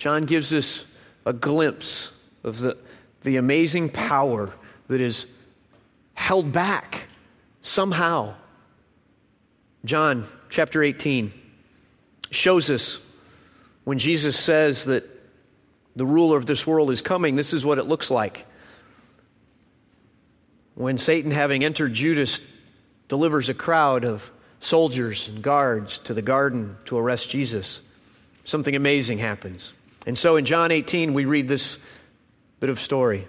John 0.01 0.25
gives 0.25 0.55
us 0.55 0.87
a 1.27 1.35
glimpse 1.35 2.11
of 2.43 2.59
the, 2.59 2.79
the 3.21 3.37
amazing 3.37 3.91
power 3.91 4.55
that 4.89 5.03
is 5.03 5.27
held 6.15 6.53
back 6.53 7.07
somehow. 7.61 8.35
John 9.85 10.27
chapter 10.49 10.83
18 10.83 11.35
shows 12.31 12.71
us 12.71 12.99
when 13.85 13.99
Jesus 13.99 14.39
says 14.39 14.87
that 14.87 15.05
the 15.95 16.07
ruler 16.07 16.39
of 16.39 16.47
this 16.47 16.67
world 16.67 16.91
is 16.91 17.03
coming, 17.03 17.37
this 17.37 17.53
is 17.53 17.63
what 17.63 17.77
it 17.77 17.85
looks 17.85 18.11
like. 18.11 18.47
When 20.77 20.97
Satan, 20.97 21.31
having 21.31 21.63
entered 21.63 21.93
Judas, 21.93 22.41
delivers 23.09 23.51
a 23.51 23.55
crowd 23.55 24.07
of 24.07 24.31
soldiers 24.61 25.29
and 25.29 25.43
guards 25.43 25.99
to 25.99 26.15
the 26.15 26.23
garden 26.23 26.79
to 26.87 26.97
arrest 26.97 27.29
Jesus, 27.29 27.83
something 28.45 28.75
amazing 28.75 29.19
happens. 29.19 29.75
And 30.07 30.17
so 30.17 30.37
in 30.37 30.45
John 30.45 30.71
18, 30.71 31.15
we 31.15 31.25
read 31.25 31.49
this 31.49 31.79
bit 32.59 32.71
of 32.71 32.81
story. 32.81 33.29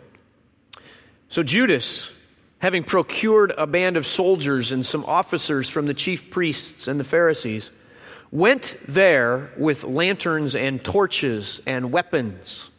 So 1.29 1.43
Judas, 1.43 2.11
having 2.59 2.83
procured 2.83 3.53
a 3.57 3.67
band 3.67 3.97
of 3.97 4.05
soldiers 4.05 4.71
and 4.71 4.85
some 4.85 5.05
officers 5.05 5.69
from 5.69 5.85
the 5.85 5.93
chief 5.93 6.29
priests 6.29 6.87
and 6.87 6.99
the 6.99 7.05
Pharisees, 7.05 7.71
went 8.31 8.77
there 8.87 9.51
with 9.57 9.83
lanterns 9.83 10.55
and 10.55 10.83
torches 10.83 11.61
and 11.65 11.91
weapons. 11.91 12.69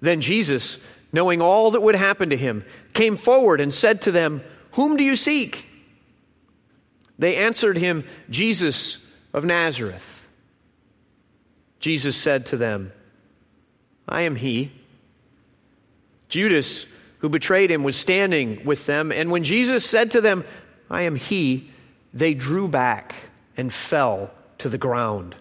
Then 0.00 0.20
Jesus, 0.20 0.78
knowing 1.12 1.40
all 1.40 1.72
that 1.72 1.82
would 1.82 1.94
happen 1.94 2.30
to 2.30 2.36
him, 2.36 2.64
came 2.92 3.16
forward 3.16 3.60
and 3.60 3.72
said 3.72 4.02
to 4.02 4.10
them, 4.10 4.42
Whom 4.72 4.96
do 4.96 5.04
you 5.04 5.14
seek? 5.14 5.66
They 7.18 7.36
answered 7.36 7.78
him, 7.78 8.04
Jesus 8.30 8.98
of 9.32 9.44
Nazareth. 9.44 10.21
Jesus 11.82 12.16
said 12.16 12.46
to 12.46 12.56
them, 12.56 12.92
I 14.08 14.22
am 14.22 14.36
he. 14.36 14.70
Judas, 16.28 16.86
who 17.18 17.28
betrayed 17.28 17.72
him, 17.72 17.82
was 17.82 17.96
standing 17.96 18.64
with 18.64 18.86
them, 18.86 19.10
and 19.10 19.32
when 19.32 19.42
Jesus 19.42 19.84
said 19.84 20.12
to 20.12 20.20
them, 20.20 20.44
I 20.88 21.02
am 21.02 21.16
he, 21.16 21.70
they 22.14 22.34
drew 22.34 22.68
back 22.68 23.16
and 23.56 23.72
fell 23.72 24.30
to 24.58 24.68
the 24.68 24.78
ground. 24.78 25.34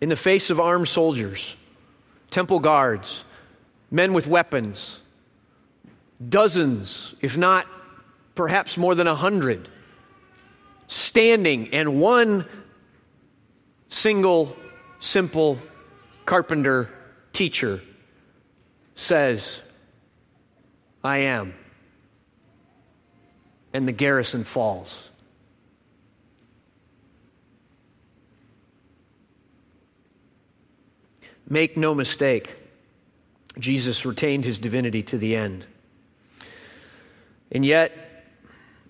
In 0.00 0.08
the 0.08 0.16
face 0.16 0.50
of 0.50 0.58
armed 0.58 0.88
soldiers, 0.88 1.54
temple 2.32 2.58
guards, 2.58 3.24
men 3.88 4.14
with 4.14 4.26
weapons, 4.26 5.00
dozens, 6.28 7.14
if 7.20 7.38
not 7.38 7.68
perhaps 8.34 8.76
more 8.76 8.96
than 8.96 9.06
a 9.06 9.14
hundred, 9.14 9.68
standing, 10.90 11.72
and 11.72 12.00
one 12.00 12.44
single 13.90 14.56
simple 14.98 15.58
carpenter 16.26 16.90
teacher 17.32 17.80
says, 18.96 19.60
I 21.02 21.18
am. 21.18 21.54
And 23.72 23.86
the 23.86 23.92
garrison 23.92 24.42
falls. 24.42 25.08
Make 31.48 31.76
no 31.76 31.94
mistake, 31.94 32.54
Jesus 33.58 34.04
retained 34.04 34.44
his 34.44 34.58
divinity 34.58 35.04
to 35.04 35.18
the 35.18 35.36
end. 35.36 35.66
And 37.52 37.64
yet, 37.64 37.92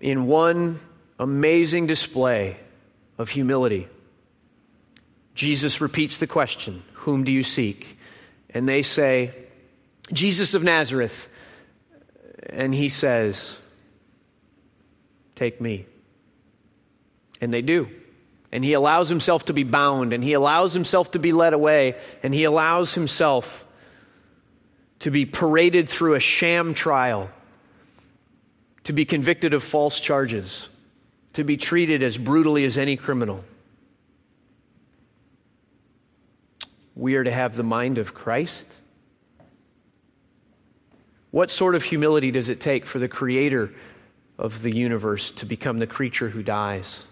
in 0.01 0.27
one 0.27 0.81
amazing 1.21 1.87
display 1.87 2.57
of 3.19 3.29
humility, 3.29 3.87
Jesus 5.35 5.81
repeats 5.81 6.19
the 6.19 6.27
question, 6.27 6.83
Whom 6.95 7.25
do 7.25 7.31
you 7.31 7.45
seek? 7.45 7.99
And 8.49 8.69
they 8.69 8.83
say, 8.83 9.35
Jesus 10.13 10.55
of 10.55 10.65
Nazareth. 10.65 11.29
And 12.49 12.75
he 12.75 12.89
says, 12.89 13.59
Take 15.37 15.61
me. 15.61 15.87
And 17.41 17.53
they 17.53 17.63
do. 17.63 17.89
And 18.51 18.65
he 18.65 18.73
allows 18.73 19.09
himself 19.09 19.45
to 19.45 19.53
be 19.53 19.63
bound, 19.63 20.13
and 20.13 20.25
he 20.25 20.33
allows 20.33 20.73
himself 20.73 21.13
to 21.13 21.19
be 21.19 21.33
led 21.33 21.53
away, 21.53 21.99
and 22.23 22.35
he 22.35 22.45
allows 22.45 22.95
himself 22.95 23.65
to 25.01 25.11
be 25.11 25.27
paraded 25.27 25.89
through 25.89 26.15
a 26.15 26.21
sham 26.21 26.75
trial, 26.75 27.31
to 28.85 28.93
be 28.93 29.05
convicted 29.05 29.55
of 29.55 29.63
false 29.63 30.01
charges, 30.01 30.69
to 31.35 31.45
be 31.45 31.57
treated 31.57 32.03
as 32.03 32.19
brutally 32.19 32.65
as 32.65 32.77
any 32.77 32.97
criminal. 32.97 33.45
we 37.01 37.15
are 37.15 37.25
to 37.25 37.31
have 37.31 37.57
the 37.57 37.63
mind 37.63 37.97
of 37.97 38.13
Christ? 38.13 38.67
What 41.31 41.51
sort 41.51 41.75
of 41.75 41.83
humility 41.83 42.31
does 42.31 42.51
it 42.51 42.61
take 42.61 42.85
for 42.85 42.99
the 42.99 43.09
creator 43.09 43.73
of 44.39 44.63
the 44.63 44.77
universe 44.77 45.33
to 45.33 45.47
become 45.47 45.79
the 45.79 45.87
creature 45.87 46.29
who 46.29 46.43
dies? 46.43 47.05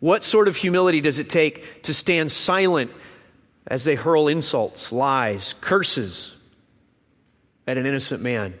What 0.00 0.24
sort 0.24 0.48
of 0.48 0.56
humility 0.56 1.00
does 1.00 1.20
it 1.20 1.30
take 1.30 1.84
to 1.84 1.94
stand 1.94 2.32
silent 2.32 2.90
as 3.66 3.84
they 3.84 3.94
hurl 3.94 4.26
insults, 4.26 4.90
lies, 4.90 5.54
curses 5.60 6.34
at 7.68 7.78
an 7.78 7.86
innocent 7.86 8.22
man? 8.22 8.54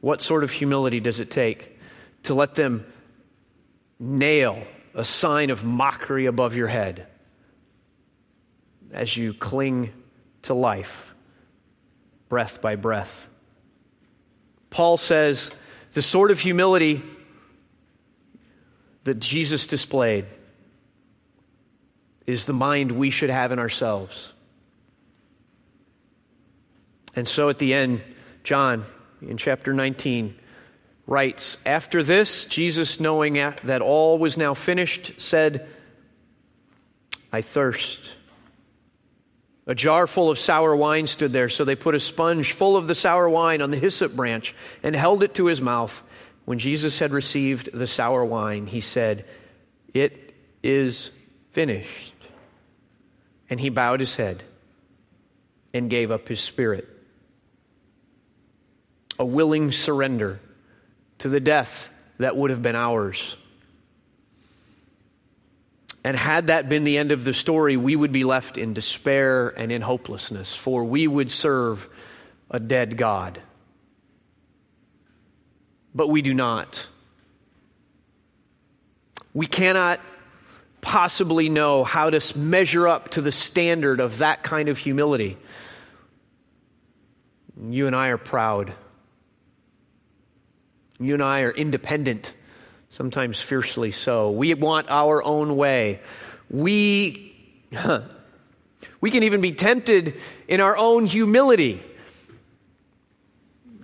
What 0.00 0.20
sort 0.20 0.42
of 0.42 0.50
humility 0.50 0.98
does 0.98 1.20
it 1.20 1.30
take 1.30 1.78
to 2.24 2.34
let 2.34 2.56
them 2.56 2.84
nail 3.98 4.62
a 4.94 5.04
sign 5.04 5.50
of 5.50 5.64
mockery 5.64 6.26
above 6.26 6.54
your 6.54 6.68
head? 6.68 7.06
as 8.92 9.16
you 9.16 9.34
cling 9.34 9.92
to 10.42 10.54
life, 10.54 11.14
breath 12.28 12.60
by 12.60 12.76
breath. 12.76 13.28
Paul 14.70 14.96
says 14.96 15.50
the 15.92 16.02
sort 16.02 16.30
of 16.30 16.40
humility 16.40 17.02
that 19.04 19.20
Jesus 19.20 19.66
displayed 19.66 20.26
is 22.26 22.46
the 22.46 22.52
mind 22.52 22.92
we 22.92 23.10
should 23.10 23.30
have 23.30 23.52
in 23.52 23.58
ourselves. 23.58 24.32
And 27.14 27.26
so 27.26 27.48
at 27.48 27.58
the 27.58 27.72
end, 27.72 28.02
John 28.42 28.84
in 29.22 29.36
chapter 29.36 29.72
19 29.72 30.36
writes 31.06 31.58
After 31.64 32.02
this, 32.02 32.44
Jesus, 32.44 33.00
knowing 33.00 33.34
that 33.34 33.82
all 33.82 34.18
was 34.18 34.36
now 34.36 34.54
finished, 34.54 35.12
said, 35.18 35.68
I 37.32 37.42
thirst. 37.42 38.12
A 39.66 39.74
jar 39.74 40.06
full 40.06 40.30
of 40.30 40.38
sour 40.38 40.76
wine 40.76 41.08
stood 41.08 41.32
there, 41.32 41.48
so 41.48 41.64
they 41.64 41.74
put 41.74 41.96
a 41.96 42.00
sponge 42.00 42.52
full 42.52 42.76
of 42.76 42.86
the 42.86 42.94
sour 42.94 43.28
wine 43.28 43.60
on 43.60 43.70
the 43.70 43.78
hyssop 43.78 44.14
branch 44.14 44.54
and 44.82 44.94
held 44.94 45.22
it 45.22 45.34
to 45.34 45.46
his 45.46 45.60
mouth. 45.60 46.02
When 46.44 46.60
Jesus 46.60 47.00
had 47.00 47.12
received 47.12 47.70
the 47.72 47.88
sour 47.88 48.24
wine, 48.24 48.66
he 48.66 48.80
said, 48.80 49.24
It 49.92 50.34
is 50.62 51.10
finished. 51.50 52.14
And 53.50 53.58
he 53.58 53.68
bowed 53.68 54.00
his 54.00 54.14
head 54.14 54.44
and 55.74 55.90
gave 55.90 56.12
up 56.12 56.28
his 56.28 56.40
spirit. 56.40 56.88
A 59.18 59.24
willing 59.24 59.72
surrender 59.72 60.40
to 61.18 61.28
the 61.28 61.40
death 61.40 61.90
that 62.18 62.36
would 62.36 62.50
have 62.50 62.62
been 62.62 62.76
ours. 62.76 63.36
And 66.04 66.16
had 66.16 66.46
that 66.46 66.68
been 66.68 66.84
the 66.84 66.98
end 66.98 67.10
of 67.10 67.24
the 67.24 67.34
story, 67.34 67.76
we 67.76 67.96
would 67.96 68.12
be 68.12 68.22
left 68.22 68.58
in 68.58 68.74
despair 68.74 69.48
and 69.48 69.72
in 69.72 69.82
hopelessness, 69.82 70.54
for 70.54 70.84
we 70.84 71.08
would 71.08 71.32
serve 71.32 71.88
a 72.48 72.60
dead 72.60 72.96
God. 72.96 73.40
But 75.94 76.08
we 76.08 76.22
do 76.22 76.32
not. 76.32 76.86
We 79.34 79.48
cannot 79.48 80.00
possibly 80.80 81.48
know 81.48 81.82
how 81.82 82.10
to 82.10 82.38
measure 82.38 82.86
up 82.86 83.08
to 83.10 83.20
the 83.20 83.32
standard 83.32 83.98
of 83.98 84.18
that 84.18 84.44
kind 84.44 84.68
of 84.68 84.78
humility. 84.78 85.36
You 87.60 87.88
and 87.88 87.96
I 87.96 88.10
are 88.10 88.18
proud. 88.18 88.72
You 90.98 91.14
and 91.14 91.22
I 91.22 91.42
are 91.42 91.50
independent 91.50 92.32
sometimes 92.88 93.40
fiercely 93.40 93.90
so. 93.90 94.30
We 94.30 94.54
want 94.54 94.88
our 94.88 95.22
own 95.22 95.56
way. 95.56 96.00
We, 96.48 97.36
we 99.00 99.10
can 99.10 99.22
even 99.22 99.40
be 99.40 99.52
tempted 99.52 100.14
in 100.48 100.60
our 100.60 100.76
own 100.76 101.06
humility. 101.06 101.82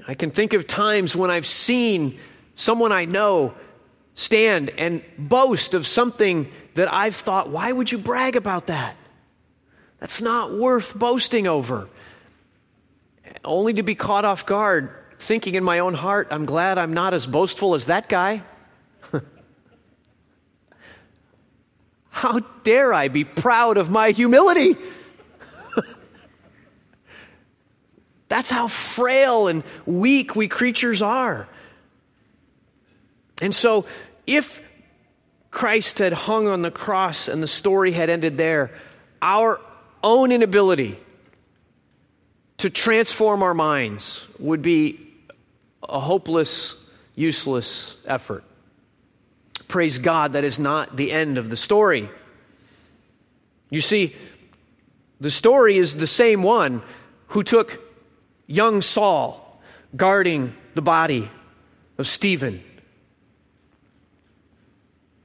I 0.06 0.14
can 0.14 0.30
think 0.30 0.52
of 0.52 0.66
times 0.66 1.14
when 1.14 1.30
I've 1.30 1.46
seen 1.46 2.18
someone 2.56 2.92
I 2.92 3.04
know 3.04 3.54
stand 4.14 4.70
and 4.70 5.02
boast 5.18 5.74
of 5.74 5.86
something 5.86 6.50
that 6.74 6.92
I've 6.92 7.16
thought, 7.16 7.50
why 7.50 7.70
would 7.70 7.92
you 7.92 7.98
brag 7.98 8.36
about 8.36 8.68
that? 8.68 8.96
That's 10.00 10.20
not 10.20 10.52
worth 10.52 10.98
boasting 10.98 11.46
over. 11.46 11.88
Only 13.44 13.74
to 13.74 13.82
be 13.82 13.94
caught 13.94 14.24
off 14.24 14.46
guard, 14.46 14.90
thinking 15.22 15.54
in 15.54 15.62
my 15.62 15.78
own 15.78 15.94
heart, 15.94 16.28
I'm 16.30 16.44
glad 16.46 16.78
I'm 16.78 16.92
not 16.94 17.14
as 17.14 17.26
boastful 17.26 17.74
as 17.74 17.86
that 17.86 18.08
guy. 18.08 18.42
How 22.10 22.40
dare 22.64 22.92
I 22.92 23.06
be 23.08 23.24
proud 23.24 23.78
of 23.78 23.88
my 23.88 24.10
humility? 24.10 24.76
That's 28.28 28.50
how 28.50 28.66
frail 28.68 29.46
and 29.48 29.62
weak 29.86 30.34
we 30.34 30.48
creatures 30.48 31.02
are. 31.02 31.48
And 33.40 33.54
so, 33.54 33.86
if 34.26 34.60
Christ 35.50 35.98
had 35.98 36.12
hung 36.12 36.48
on 36.48 36.62
the 36.62 36.70
cross 36.70 37.28
and 37.28 37.42
the 37.42 37.48
story 37.48 37.92
had 37.92 38.10
ended 38.10 38.38
there, 38.38 38.72
our 39.20 39.60
own 40.02 40.32
inability 40.32 40.98
to 42.58 42.70
transform 42.70 43.42
our 43.42 43.54
minds 43.54 44.26
would 44.38 44.62
be 44.62 45.11
a 45.88 46.00
hopeless, 46.00 46.74
useless 47.14 47.96
effort. 48.06 48.44
Praise 49.68 49.98
God, 49.98 50.34
that 50.34 50.44
is 50.44 50.58
not 50.58 50.96
the 50.96 51.12
end 51.12 51.38
of 51.38 51.48
the 51.50 51.56
story. 51.56 52.10
You 53.70 53.80
see, 53.80 54.14
The 55.22 55.30
story 55.30 55.76
is 55.76 55.94
the 55.94 56.08
same 56.08 56.42
one 56.42 56.82
who 57.28 57.44
took 57.44 57.80
young 58.48 58.82
Saul 58.82 59.62
guarding 59.94 60.52
the 60.74 60.82
body 60.82 61.30
of 61.96 62.08
Stephen 62.08 62.64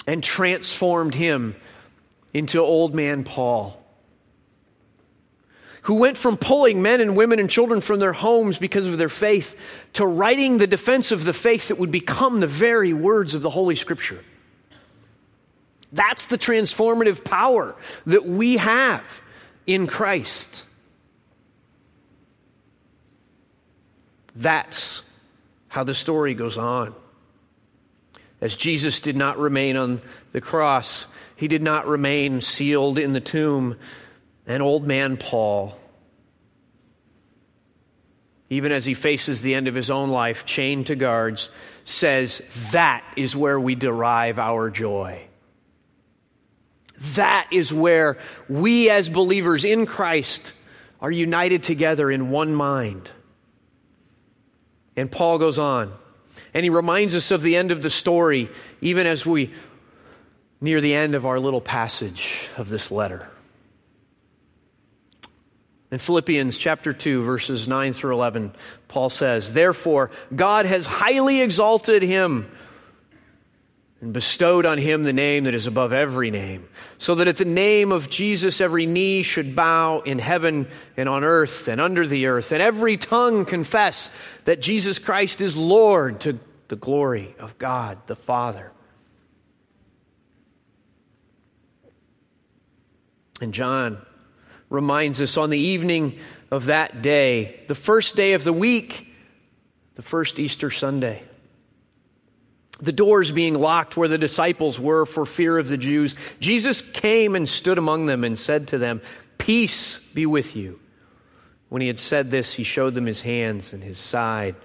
and 0.05 0.23
transformed 0.23 1.15
him 1.15 1.55
into 2.31 2.59
old 2.59 2.93
man 2.93 3.23
Paul 3.23 3.83
who 5.87 5.95
went 5.95 6.17
from 6.17 6.35
pulling 6.35 6.81
men 6.81 6.99
and 6.99 7.15
women 7.15 7.39
and 7.39 7.49
children 7.49 7.79
from 7.79 8.01
their 8.01 8.11
homes 8.11 8.57
because 8.57 8.85
of 8.85 8.97
their 8.97 9.07
faith 9.07 9.55
to 9.93 10.05
writing 10.05 10.57
the 10.57 10.67
defense 10.67 11.13
of 11.13 11.23
the 11.23 11.31
faith 11.31 11.69
that 11.69 11.77
would 11.77 11.91
become 11.91 12.41
the 12.41 12.47
very 12.47 12.91
words 12.91 13.33
of 13.33 13.41
the 13.41 13.49
Holy 13.49 13.73
Scripture. 13.73 14.21
That's 15.93 16.25
the 16.25 16.37
transformative 16.37 17.23
power 17.23 17.73
that 18.05 18.25
we 18.25 18.57
have 18.57 19.01
in 19.65 19.87
Christ. 19.87 20.65
That's 24.35 25.03
how 25.69 25.85
the 25.85 25.95
story 25.95 26.33
goes 26.33 26.57
on. 26.57 26.95
As 28.41 28.57
Jesus 28.57 28.99
did 28.99 29.15
not 29.15 29.39
remain 29.39 29.77
on 29.77 30.01
the 30.33 30.41
cross, 30.41 31.07
he 31.37 31.47
did 31.47 31.61
not 31.61 31.87
remain 31.87 32.41
sealed 32.41 32.99
in 32.99 33.13
the 33.13 33.21
tomb 33.21 33.77
and 34.47 34.63
old 34.63 34.87
man 34.87 35.17
Paul, 35.17 35.77
even 38.49 38.71
as 38.71 38.85
he 38.85 38.93
faces 38.93 39.41
the 39.41 39.55
end 39.55 39.67
of 39.67 39.75
his 39.75 39.91
own 39.91 40.09
life, 40.09 40.45
chained 40.45 40.87
to 40.87 40.95
guards, 40.95 41.49
says, 41.83 42.41
That 42.71 43.03
is 43.17 43.35
where 43.35 43.59
we 43.59 43.75
derive 43.75 44.39
our 44.39 44.69
joy. 44.69 45.21
That 47.15 47.47
is 47.51 47.73
where 47.73 48.17
we, 48.47 48.89
as 48.89 49.09
believers 49.09 49.65
in 49.65 49.85
Christ, 49.85 50.53
are 51.01 51.11
united 51.11 51.61
together 51.61 52.09
in 52.09 52.31
one 52.31 52.55
mind. 52.55 53.11
And 54.95 55.11
Paul 55.11 55.37
goes 55.37 55.59
on, 55.59 55.93
and 56.53 56.63
he 56.63 56.69
reminds 56.69 57.15
us 57.15 57.29
of 57.31 57.43
the 57.43 57.55
end 57.55 57.71
of 57.71 57.81
the 57.81 57.89
story, 57.89 58.49
even 58.81 59.05
as 59.05 59.25
we 59.25 59.53
near 60.59 60.81
the 60.81 60.95
end 60.95 61.13
of 61.13 61.25
our 61.25 61.39
little 61.39 61.61
passage 61.61 62.49
of 62.57 62.69
this 62.69 62.89
letter. 62.89 63.29
In 65.89 65.99
Philippians 65.99 66.57
chapter 66.57 66.91
2, 66.91 67.23
verses 67.23 67.67
9 67.67 67.93
through 67.93 68.13
11, 68.13 68.53
Paul 68.89 69.09
says, 69.09 69.53
Therefore, 69.53 70.11
God 70.35 70.65
has 70.65 70.85
highly 70.85 71.41
exalted 71.41 72.03
him 72.03 72.51
and 74.01 74.11
bestowed 74.13 74.65
on 74.65 74.77
him 74.77 75.03
the 75.03 75.13
name 75.13 75.45
that 75.45 75.55
is 75.55 75.65
above 75.65 75.93
every 75.93 76.29
name, 76.29 76.67
so 76.97 77.15
that 77.15 77.27
at 77.27 77.37
the 77.37 77.45
name 77.45 77.91
of 77.91 78.09
Jesus 78.09 78.59
every 78.59 78.85
knee 78.85 79.23
should 79.23 79.55
bow 79.55 80.01
in 80.01 80.19
heaven 80.19 80.67
and 80.97 81.07
on 81.07 81.23
earth 81.23 81.67
and 81.67 81.79
under 81.79 82.05
the 82.05 82.27
earth, 82.27 82.51
and 82.51 82.61
every 82.61 82.97
tongue 82.97 83.45
confess 83.45 84.11
that 84.45 84.61
Jesus 84.61 84.99
Christ 84.99 85.39
is 85.39 85.55
Lord 85.55 86.19
to 86.21 86.37
the 86.67 86.75
glory 86.75 87.33
of 87.39 87.57
God 87.57 87.97
the 88.07 88.15
Father. 88.15 88.71
And 93.39 93.53
John 93.53 94.05
reminds 94.69 95.21
us 95.21 95.37
on 95.37 95.49
the 95.49 95.59
evening 95.59 96.17
of 96.51 96.65
that 96.65 97.01
day, 97.01 97.59
the 97.67 97.75
first 97.75 98.15
day 98.15 98.33
of 98.33 98.43
the 98.43 98.53
week, 98.53 99.13
the 99.95 100.01
first 100.01 100.39
Easter 100.39 100.69
Sunday. 100.69 101.23
The 102.79 102.91
doors 102.91 103.31
being 103.31 103.57
locked 103.57 103.97
where 103.97 104.07
the 104.07 104.19
disciples 104.19 104.79
were 104.79 105.05
for 105.05 105.25
fear 105.25 105.57
of 105.57 105.67
the 105.67 105.77
Jews, 105.77 106.15
Jesus 106.39 106.81
came 106.81 107.35
and 107.35 107.49
stood 107.49 107.77
among 107.77 108.05
them 108.05 108.23
and 108.23 108.37
said 108.37 108.67
to 108.69 108.77
them, 108.77 109.01
Peace 109.37 109.97
be 110.13 110.25
with 110.25 110.55
you. 110.55 110.79
When 111.69 111.81
he 111.81 111.87
had 111.87 111.99
said 111.99 112.29
this, 112.29 112.53
he 112.53 112.63
showed 112.63 112.93
them 112.93 113.05
his 113.05 113.21
hands 113.21 113.73
and 113.73 113.83
his 113.83 113.97
side. 113.97 114.55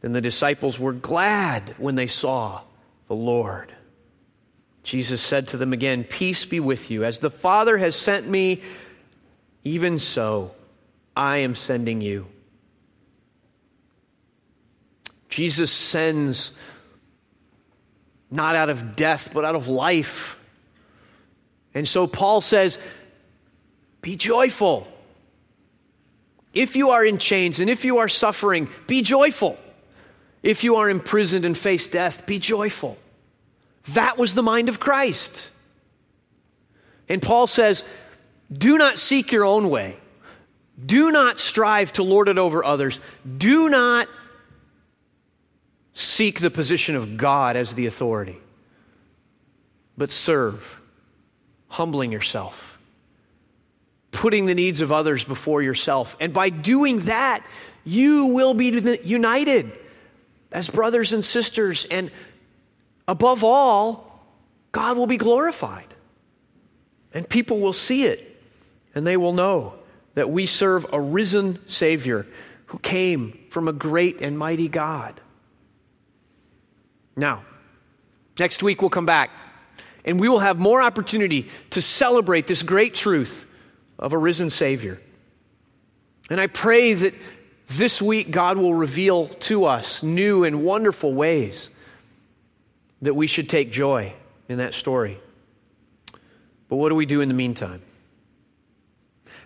Then 0.00 0.12
the 0.12 0.20
disciples 0.20 0.78
were 0.78 0.92
glad 0.92 1.74
when 1.78 1.94
they 1.94 2.08
saw 2.08 2.62
the 3.08 3.14
Lord. 3.14 3.72
Jesus 4.82 5.20
said 5.20 5.48
to 5.48 5.56
them 5.56 5.72
again, 5.72 6.04
Peace 6.04 6.44
be 6.44 6.60
with 6.60 6.90
you. 6.90 7.04
As 7.04 7.18
the 7.18 7.30
Father 7.30 7.76
has 7.78 7.96
sent 7.96 8.28
me, 8.28 8.62
even 9.66 9.98
so, 9.98 10.52
I 11.16 11.38
am 11.38 11.56
sending 11.56 12.00
you. 12.00 12.28
Jesus 15.28 15.72
sends 15.72 16.52
not 18.30 18.54
out 18.54 18.70
of 18.70 18.94
death, 18.94 19.30
but 19.34 19.44
out 19.44 19.56
of 19.56 19.66
life. 19.66 20.38
And 21.74 21.86
so 21.86 22.06
Paul 22.06 22.40
says, 22.42 22.78
Be 24.02 24.14
joyful. 24.14 24.86
If 26.54 26.76
you 26.76 26.90
are 26.90 27.04
in 27.04 27.18
chains 27.18 27.58
and 27.58 27.68
if 27.68 27.84
you 27.84 27.98
are 27.98 28.08
suffering, 28.08 28.68
be 28.86 29.02
joyful. 29.02 29.58
If 30.44 30.62
you 30.62 30.76
are 30.76 30.88
imprisoned 30.88 31.44
and 31.44 31.58
face 31.58 31.88
death, 31.88 32.24
be 32.24 32.38
joyful. 32.38 32.96
That 33.94 34.16
was 34.16 34.32
the 34.32 34.44
mind 34.44 34.68
of 34.68 34.78
Christ. 34.78 35.50
And 37.08 37.20
Paul 37.20 37.48
says, 37.48 37.82
do 38.52 38.78
not 38.78 38.98
seek 38.98 39.32
your 39.32 39.44
own 39.44 39.70
way. 39.70 39.96
Do 40.84 41.10
not 41.10 41.38
strive 41.38 41.92
to 41.94 42.02
lord 42.02 42.28
it 42.28 42.38
over 42.38 42.64
others. 42.64 43.00
Do 43.38 43.68
not 43.68 44.08
seek 45.94 46.40
the 46.40 46.50
position 46.50 46.94
of 46.94 47.16
God 47.16 47.56
as 47.56 47.74
the 47.74 47.86
authority, 47.86 48.38
but 49.96 50.12
serve, 50.12 50.78
humbling 51.68 52.12
yourself, 52.12 52.78
putting 54.10 54.44
the 54.44 54.54
needs 54.54 54.82
of 54.82 54.92
others 54.92 55.24
before 55.24 55.62
yourself. 55.62 56.14
And 56.20 56.34
by 56.34 56.50
doing 56.50 57.00
that, 57.06 57.44
you 57.84 58.26
will 58.26 58.52
be 58.52 58.98
united 59.02 59.72
as 60.52 60.68
brothers 60.68 61.14
and 61.14 61.24
sisters. 61.24 61.86
And 61.90 62.10
above 63.08 63.42
all, 63.42 64.22
God 64.72 64.98
will 64.98 65.06
be 65.06 65.16
glorified. 65.16 65.94
And 67.14 67.26
people 67.26 67.60
will 67.60 67.72
see 67.72 68.04
it 68.04 68.25
and 68.96 69.06
they 69.06 69.16
will 69.16 69.34
know 69.34 69.74
that 70.14 70.30
we 70.30 70.46
serve 70.46 70.86
a 70.90 71.00
risen 71.00 71.58
Savior 71.68 72.26
who 72.66 72.78
came 72.78 73.38
from 73.50 73.68
a 73.68 73.72
great 73.72 74.22
and 74.22 74.36
mighty 74.36 74.68
God. 74.68 75.20
Now, 77.14 77.44
next 78.40 78.62
week 78.62 78.80
we'll 78.80 78.90
come 78.90 79.06
back 79.06 79.30
and 80.06 80.18
we 80.18 80.30
will 80.30 80.38
have 80.38 80.58
more 80.58 80.80
opportunity 80.80 81.50
to 81.70 81.82
celebrate 81.82 82.46
this 82.46 82.62
great 82.62 82.94
truth 82.94 83.44
of 83.98 84.14
a 84.14 84.18
risen 84.18 84.48
Savior. 84.48 84.98
And 86.30 86.40
I 86.40 86.46
pray 86.46 86.94
that 86.94 87.14
this 87.68 88.00
week 88.00 88.30
God 88.30 88.56
will 88.56 88.74
reveal 88.74 89.28
to 89.28 89.66
us 89.66 90.02
new 90.02 90.42
and 90.44 90.64
wonderful 90.64 91.12
ways 91.12 91.68
that 93.02 93.12
we 93.12 93.26
should 93.26 93.50
take 93.50 93.70
joy 93.70 94.14
in 94.48 94.58
that 94.58 94.72
story. 94.72 95.20
But 96.68 96.76
what 96.76 96.88
do 96.88 96.94
we 96.94 97.04
do 97.04 97.20
in 97.20 97.28
the 97.28 97.34
meantime? 97.34 97.82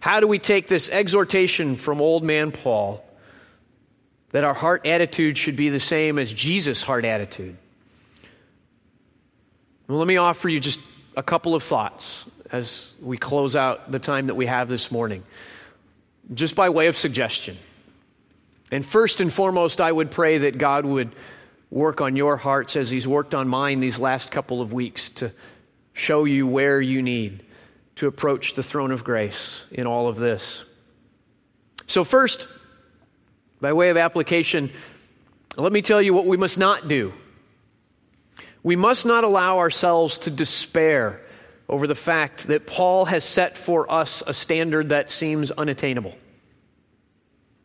How 0.01 0.21
do 0.21 0.27
we 0.27 0.39
take 0.39 0.67
this 0.67 0.89
exhortation 0.89 1.77
from 1.77 2.01
old 2.01 2.25
man 2.25 2.53
Paul 2.53 3.05
that 4.31 4.45
our 4.45 4.55
heart 4.55 4.87
attitude 4.87 5.37
should 5.37 5.57
be 5.57 5.69
the 5.69 5.81
same 5.81 6.19
as 6.19 6.33
Jesus' 6.33 6.83
heart 6.83 7.05
attitude? 7.05 7.57
Well, 9.87 9.99
let 9.99 10.09
me 10.09 10.17
offer 10.17 10.49
you 10.49 10.59
just 10.59 10.81
a 11.17 11.23
couple 11.23 11.55
of 11.55 11.63
thoughts 11.63 12.25
as 12.51 12.93
we 13.03 13.19
close 13.19 13.55
out 13.55 13.93
the 13.93 13.99
time 13.99 14.29
that 14.29 14.35
we 14.35 14.47
have 14.47 14.69
this 14.69 14.91
morning, 14.91 15.23
just 16.33 16.57
by 16.57 16.71
way 16.71 16.87
of 16.87 16.97
suggestion. 16.97 17.59
And 18.73 18.87
first 18.87 19.21
and 19.21 19.33
foremost, 19.33 19.81
I 19.81 19.93
would 19.93 20.11
pray 20.11 20.39
that 20.39 20.57
God 20.57 20.87
would 20.87 21.15
work 21.71 22.01
on 22.01 22.17
your 22.17 22.37
hearts 22.37 22.75
as 22.75 22.91
He's 22.91 23.07
worked 23.07 23.35
on 23.35 23.49
mine 23.49 23.81
these 23.81 23.99
last 23.99 24.31
couple 24.31 24.63
of 24.63 24.73
weeks 24.73 25.11
to 25.11 25.33
show 25.93 26.25
you 26.25 26.47
where 26.47 26.81
you 26.81 27.03
need 27.03 27.45
to 28.01 28.07
approach 28.07 28.55
the 28.55 28.63
throne 28.63 28.93
of 28.93 29.05
grace 29.05 29.67
in 29.71 29.87
all 29.87 30.09
of 30.09 30.17
this. 30.17 30.65
So, 31.87 32.03
first, 32.03 32.49
by 33.61 33.75
way 33.75 33.91
of 33.91 33.99
application, 33.99 34.73
let 35.59 35.71
me 35.71 35.83
tell 35.83 36.01
you 36.01 36.15
what 36.15 36.25
we 36.25 36.39
must 36.39 36.57
not 36.57 36.89
do. 36.89 37.13
We 38.63 38.75
must 38.75 39.05
not 39.05 39.25
allow 39.25 39.59
ourselves 39.59 40.17
to 40.19 40.31
despair 40.31 41.21
over 41.69 41.87
the 41.87 41.95
fact 41.95 42.47
that 42.47 42.67
Paul 42.67 43.05
has 43.05 43.23
set 43.23 43.59
for 43.59 43.93
us 43.93 44.23
a 44.27 44.33
standard 44.33 44.89
that 44.89 45.11
seems 45.11 45.51
unattainable. 45.51 46.17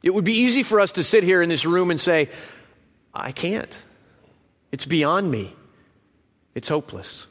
It 0.03 0.13
would 0.13 0.25
be 0.25 0.39
easy 0.39 0.63
for 0.63 0.81
us 0.81 0.91
to 0.93 1.03
sit 1.03 1.23
here 1.23 1.41
in 1.41 1.47
this 1.47 1.65
room 1.65 1.91
and 1.91 1.99
say, 1.99 2.27
I 3.13 3.31
can't. 3.31 3.81
It's 4.73 4.85
beyond 4.85 5.31
me. 5.31 5.55
It's 6.55 6.67
hopeless. 6.67 7.25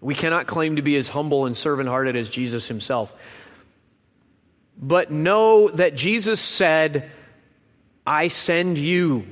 We 0.00 0.14
cannot 0.14 0.46
claim 0.46 0.76
to 0.76 0.82
be 0.82 0.96
as 0.96 1.08
humble 1.08 1.46
and 1.46 1.56
servant 1.56 1.88
hearted 1.88 2.16
as 2.16 2.28
Jesus 2.28 2.68
himself. 2.68 3.12
But 4.76 5.10
know 5.10 5.68
that 5.68 5.94
Jesus 5.94 6.40
said, 6.40 7.10
I 8.06 8.28
send 8.28 8.78
you. 8.78 9.26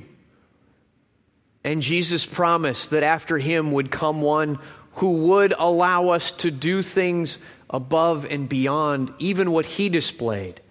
And 1.63 1.81
Jesus 1.81 2.25
promised 2.25 2.91
that 2.91 3.03
after 3.03 3.37
him 3.37 3.71
would 3.71 3.91
come 3.91 4.21
one 4.21 4.59
who 4.93 5.27
would 5.27 5.53
allow 5.57 6.09
us 6.09 6.31
to 6.33 6.51
do 6.51 6.81
things 6.81 7.39
above 7.69 8.25
and 8.25 8.47
beyond 8.47 9.13
even 9.19 9.51
what 9.51 9.65
he 9.65 9.89
displayed 9.89 10.61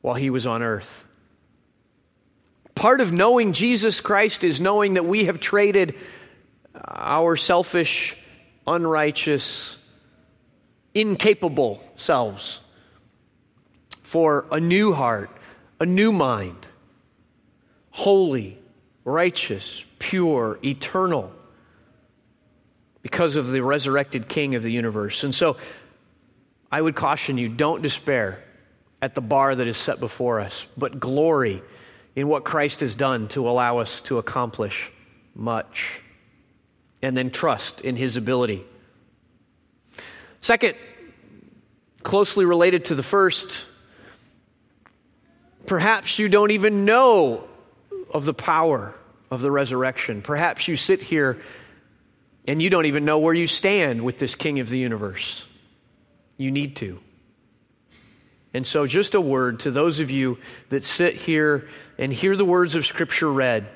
while 0.00 0.14
he 0.14 0.30
was 0.30 0.46
on 0.46 0.62
earth. 0.62 1.04
Part 2.74 3.00
of 3.00 3.12
knowing 3.12 3.52
Jesus 3.52 4.00
Christ 4.00 4.44
is 4.44 4.60
knowing 4.60 4.94
that 4.94 5.04
we 5.04 5.26
have 5.26 5.38
traded 5.38 5.94
our 6.74 7.36
selfish, 7.36 8.16
unrighteous, 8.66 9.76
incapable 10.94 11.82
selves 11.96 12.60
for 14.02 14.46
a 14.50 14.60
new 14.60 14.92
heart, 14.92 15.30
a 15.80 15.86
new 15.86 16.12
mind, 16.12 16.66
holy, 17.90 18.58
righteous, 19.04 19.86
pure, 19.98 20.58
eternal, 20.64 21.32
because 23.00 23.36
of 23.36 23.50
the 23.50 23.62
resurrected 23.62 24.28
King 24.28 24.54
of 24.54 24.62
the 24.62 24.70
universe. 24.70 25.24
And 25.24 25.34
so 25.34 25.56
I 26.70 26.80
would 26.80 26.94
caution 26.94 27.36
you 27.36 27.48
don't 27.48 27.82
despair 27.82 28.42
at 29.00 29.14
the 29.14 29.20
bar 29.20 29.54
that 29.54 29.66
is 29.66 29.76
set 29.76 29.98
before 29.98 30.40
us, 30.40 30.66
but 30.76 31.00
glory 31.00 31.62
in 32.14 32.28
what 32.28 32.44
Christ 32.44 32.80
has 32.80 32.94
done 32.94 33.28
to 33.28 33.48
allow 33.48 33.78
us 33.78 34.00
to 34.02 34.18
accomplish 34.18 34.92
much. 35.34 36.00
And 37.02 37.16
then 37.16 37.30
trust 37.30 37.80
in 37.80 37.96
his 37.96 38.16
ability. 38.16 38.64
Second, 40.40 40.76
closely 42.02 42.44
related 42.44 42.86
to 42.86 42.94
the 42.94 43.02
first, 43.02 43.66
perhaps 45.66 46.18
you 46.18 46.28
don't 46.28 46.52
even 46.52 46.84
know 46.84 47.48
of 48.12 48.24
the 48.24 48.34
power 48.34 48.94
of 49.30 49.40
the 49.40 49.50
resurrection. 49.50 50.22
Perhaps 50.22 50.68
you 50.68 50.76
sit 50.76 51.00
here 51.00 51.40
and 52.46 52.60
you 52.60 52.70
don't 52.70 52.86
even 52.86 53.04
know 53.04 53.18
where 53.18 53.34
you 53.34 53.46
stand 53.46 54.02
with 54.02 54.18
this 54.18 54.34
King 54.34 54.60
of 54.60 54.68
the 54.68 54.78
universe. 54.78 55.46
You 56.36 56.50
need 56.50 56.76
to. 56.76 57.00
And 58.54 58.66
so, 58.66 58.86
just 58.86 59.14
a 59.14 59.20
word 59.20 59.60
to 59.60 59.70
those 59.70 60.00
of 60.00 60.10
you 60.10 60.38
that 60.68 60.84
sit 60.84 61.14
here 61.14 61.68
and 61.98 62.12
hear 62.12 62.36
the 62.36 62.44
words 62.44 62.74
of 62.74 62.84
Scripture 62.84 63.32
read 63.32 63.66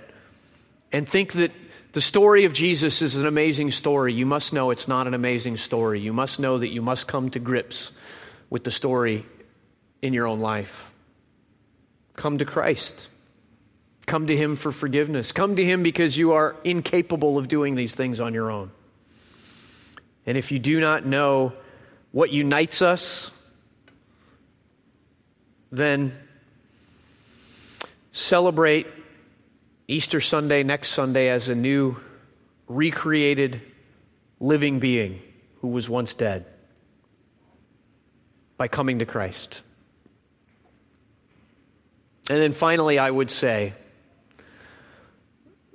and 0.92 1.08
think 1.08 1.32
that 1.34 1.52
the 1.96 2.02
story 2.02 2.44
of 2.44 2.52
Jesus 2.52 3.00
is 3.00 3.16
an 3.16 3.24
amazing 3.24 3.70
story. 3.70 4.12
You 4.12 4.26
must 4.26 4.52
know 4.52 4.70
it's 4.70 4.86
not 4.86 5.06
an 5.06 5.14
amazing 5.14 5.56
story. 5.56 5.98
You 5.98 6.12
must 6.12 6.38
know 6.38 6.58
that 6.58 6.68
you 6.68 6.82
must 6.82 7.08
come 7.08 7.30
to 7.30 7.38
grips 7.38 7.90
with 8.50 8.64
the 8.64 8.70
story 8.70 9.24
in 10.02 10.12
your 10.12 10.26
own 10.26 10.40
life. 10.40 10.90
Come 12.14 12.36
to 12.36 12.44
Christ. 12.44 13.08
Come 14.04 14.26
to 14.26 14.36
Him 14.36 14.56
for 14.56 14.72
forgiveness. 14.72 15.32
Come 15.32 15.56
to 15.56 15.64
Him 15.64 15.82
because 15.82 16.18
you 16.18 16.32
are 16.32 16.54
incapable 16.64 17.38
of 17.38 17.48
doing 17.48 17.76
these 17.76 17.94
things 17.94 18.20
on 18.20 18.34
your 18.34 18.50
own. 18.50 18.70
And 20.26 20.36
if 20.36 20.52
you 20.52 20.58
do 20.58 20.78
not 20.80 21.06
know 21.06 21.54
what 22.12 22.30
unites 22.30 22.82
us, 22.82 23.30
then 25.72 26.12
celebrate 28.12 28.86
Easter 29.88 30.20
Sunday, 30.20 30.62
next 30.62 30.90
Sunday, 30.90 31.28
as 31.28 31.48
a 31.48 31.54
new, 31.54 31.96
recreated, 32.66 33.60
living 34.40 34.80
being 34.80 35.22
who 35.60 35.68
was 35.68 35.88
once 35.88 36.14
dead 36.14 36.44
by 38.56 38.68
coming 38.68 38.98
to 38.98 39.06
Christ. 39.06 39.62
And 42.28 42.40
then 42.40 42.52
finally, 42.52 42.98
I 42.98 43.10
would 43.10 43.30
say 43.30 43.74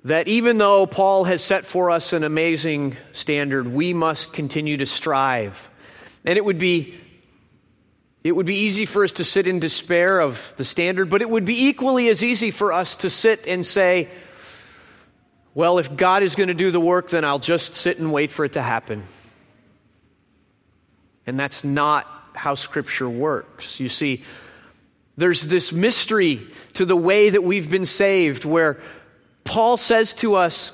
that 0.03 0.27
even 0.27 0.57
though 0.57 0.85
Paul 0.85 1.23
has 1.25 1.43
set 1.43 1.65
for 1.65 1.91
us 1.91 2.11
an 2.11 2.23
amazing 2.23 2.97
standard, 3.13 3.67
we 3.67 3.93
must 3.93 4.33
continue 4.33 4.77
to 4.77 4.85
strive. 4.85 5.69
And 6.25 6.37
it 6.37 6.43
would 6.43 6.57
be 6.57 6.99
it 8.23 8.33
would 8.33 8.45
be 8.45 8.57
easy 8.57 8.85
for 8.85 9.03
us 9.03 9.13
to 9.13 9.23
sit 9.23 9.47
in 9.47 9.59
despair 9.59 10.19
of 10.19 10.53
the 10.57 10.63
standard, 10.63 11.09
but 11.09 11.21
it 11.21 11.29
would 11.29 11.45
be 11.45 11.67
equally 11.67 12.07
as 12.09 12.23
easy 12.23 12.51
for 12.51 12.71
us 12.71 12.97
to 12.97 13.09
sit 13.09 13.47
and 13.47 13.65
say, 13.65 14.09
well, 15.55 15.79
if 15.79 15.95
God 15.95 16.23
is 16.23 16.35
going 16.35 16.47
to 16.47 16.53
do 16.53 16.71
the 16.71 16.79
work, 16.79 17.09
then 17.09 17.25
I'll 17.25 17.39
just 17.39 17.75
sit 17.75 17.97
and 17.97 18.13
wait 18.13 18.31
for 18.31 18.45
it 18.45 18.53
to 18.53 18.61
happen. 18.61 19.03
And 21.25 21.39
that's 21.39 21.63
not 21.63 22.07
how 22.33 22.55
Scripture 22.55 23.09
works. 23.09 23.79
You 23.79 23.89
see, 23.89 24.23
there's 25.17 25.43
this 25.43 25.73
mystery 25.73 26.47
to 26.73 26.85
the 26.85 26.95
way 26.95 27.31
that 27.31 27.43
we've 27.43 27.69
been 27.69 27.85
saved 27.85 28.45
where 28.45 28.79
Paul 29.43 29.77
says 29.77 30.13
to 30.15 30.35
us, 30.35 30.71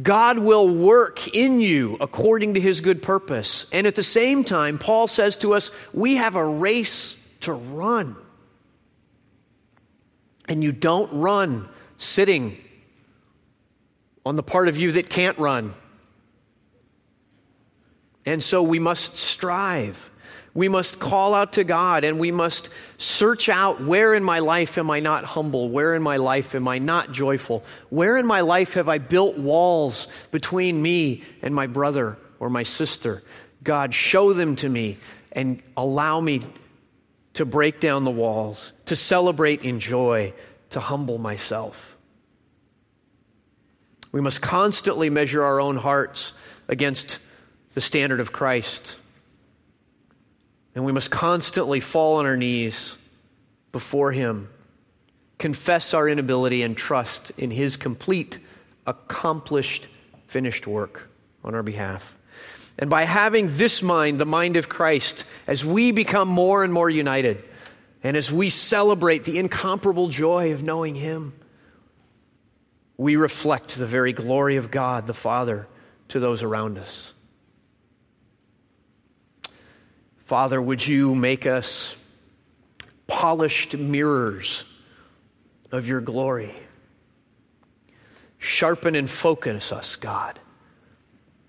God 0.00 0.40
will 0.40 0.68
work 0.68 1.28
in 1.34 1.60
you 1.60 1.96
according 2.00 2.54
to 2.54 2.60
his 2.60 2.80
good 2.80 3.00
purpose. 3.00 3.66
And 3.70 3.86
at 3.86 3.94
the 3.94 4.02
same 4.02 4.42
time, 4.42 4.78
Paul 4.78 5.06
says 5.06 5.36
to 5.38 5.54
us, 5.54 5.70
we 5.92 6.16
have 6.16 6.34
a 6.34 6.44
race 6.44 7.16
to 7.40 7.52
run. 7.52 8.16
And 10.46 10.64
you 10.64 10.72
don't 10.72 11.12
run 11.12 11.68
sitting 11.96 12.58
on 14.26 14.36
the 14.36 14.42
part 14.42 14.68
of 14.68 14.76
you 14.76 14.92
that 14.92 15.08
can't 15.08 15.38
run. 15.38 15.74
And 18.26 18.42
so 18.42 18.62
we 18.62 18.78
must 18.78 19.16
strive. 19.16 20.10
We 20.54 20.68
must 20.68 21.00
call 21.00 21.34
out 21.34 21.54
to 21.54 21.64
God 21.64 22.04
and 22.04 22.20
we 22.20 22.30
must 22.30 22.70
search 22.96 23.48
out 23.48 23.82
where 23.82 24.14
in 24.14 24.22
my 24.22 24.38
life 24.38 24.78
am 24.78 24.88
I 24.88 25.00
not 25.00 25.24
humble? 25.24 25.68
Where 25.68 25.96
in 25.96 26.02
my 26.02 26.16
life 26.16 26.54
am 26.54 26.68
I 26.68 26.78
not 26.78 27.10
joyful? 27.10 27.64
Where 27.90 28.16
in 28.16 28.26
my 28.26 28.40
life 28.40 28.74
have 28.74 28.88
I 28.88 28.98
built 28.98 29.36
walls 29.36 30.06
between 30.30 30.80
me 30.80 31.22
and 31.42 31.54
my 31.54 31.66
brother 31.66 32.16
or 32.38 32.50
my 32.50 32.62
sister? 32.62 33.24
God, 33.64 33.92
show 33.92 34.32
them 34.32 34.54
to 34.56 34.68
me 34.68 34.98
and 35.32 35.60
allow 35.76 36.20
me 36.20 36.42
to 37.32 37.44
break 37.44 37.80
down 37.80 38.04
the 38.04 38.10
walls, 38.12 38.72
to 38.86 38.94
celebrate 38.94 39.62
in 39.62 39.80
joy, 39.80 40.32
to 40.70 40.78
humble 40.78 41.18
myself. 41.18 41.96
We 44.12 44.20
must 44.20 44.40
constantly 44.40 45.10
measure 45.10 45.42
our 45.42 45.60
own 45.60 45.76
hearts 45.76 46.32
against 46.68 47.18
the 47.74 47.80
standard 47.80 48.20
of 48.20 48.30
Christ. 48.30 48.96
And 50.74 50.84
we 50.84 50.92
must 50.92 51.10
constantly 51.10 51.80
fall 51.80 52.16
on 52.16 52.26
our 52.26 52.36
knees 52.36 52.96
before 53.72 54.12
Him, 54.12 54.48
confess 55.38 55.94
our 55.94 56.08
inability, 56.08 56.62
and 56.62 56.76
trust 56.76 57.32
in 57.38 57.50
His 57.50 57.76
complete, 57.76 58.38
accomplished, 58.86 59.88
finished 60.26 60.66
work 60.66 61.08
on 61.44 61.54
our 61.54 61.62
behalf. 61.62 62.16
And 62.78 62.90
by 62.90 63.04
having 63.04 63.56
this 63.56 63.82
mind, 63.82 64.18
the 64.18 64.26
mind 64.26 64.56
of 64.56 64.68
Christ, 64.68 65.24
as 65.46 65.64
we 65.64 65.92
become 65.92 66.28
more 66.28 66.64
and 66.64 66.72
more 66.72 66.90
united, 66.90 67.42
and 68.02 68.16
as 68.16 68.32
we 68.32 68.50
celebrate 68.50 69.24
the 69.24 69.38
incomparable 69.38 70.08
joy 70.08 70.52
of 70.52 70.62
knowing 70.62 70.94
Him, 70.96 71.34
we 72.96 73.16
reflect 73.16 73.76
the 73.76 73.86
very 73.86 74.12
glory 74.12 74.56
of 74.56 74.70
God 74.70 75.06
the 75.06 75.14
Father 75.14 75.66
to 76.08 76.20
those 76.20 76.42
around 76.42 76.78
us. 76.78 77.13
Father, 80.24 80.60
would 80.60 80.86
you 80.86 81.14
make 81.14 81.46
us 81.46 81.96
polished 83.06 83.76
mirrors 83.76 84.64
of 85.70 85.86
your 85.86 86.00
glory? 86.00 86.54
Sharpen 88.38 88.94
and 88.94 89.10
focus 89.10 89.70
us, 89.70 89.96
God. 89.96 90.38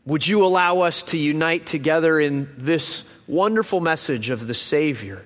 Would 0.06 0.28
you 0.28 0.46
allow 0.46 0.82
us 0.82 1.04
to 1.04 1.18
unite 1.18 1.66
together 1.66 2.20
in 2.20 2.50
this 2.58 3.06
wonderful 3.28 3.80
message 3.80 4.30
of 4.30 4.46
the 4.46 4.54
Savior? 4.54 5.26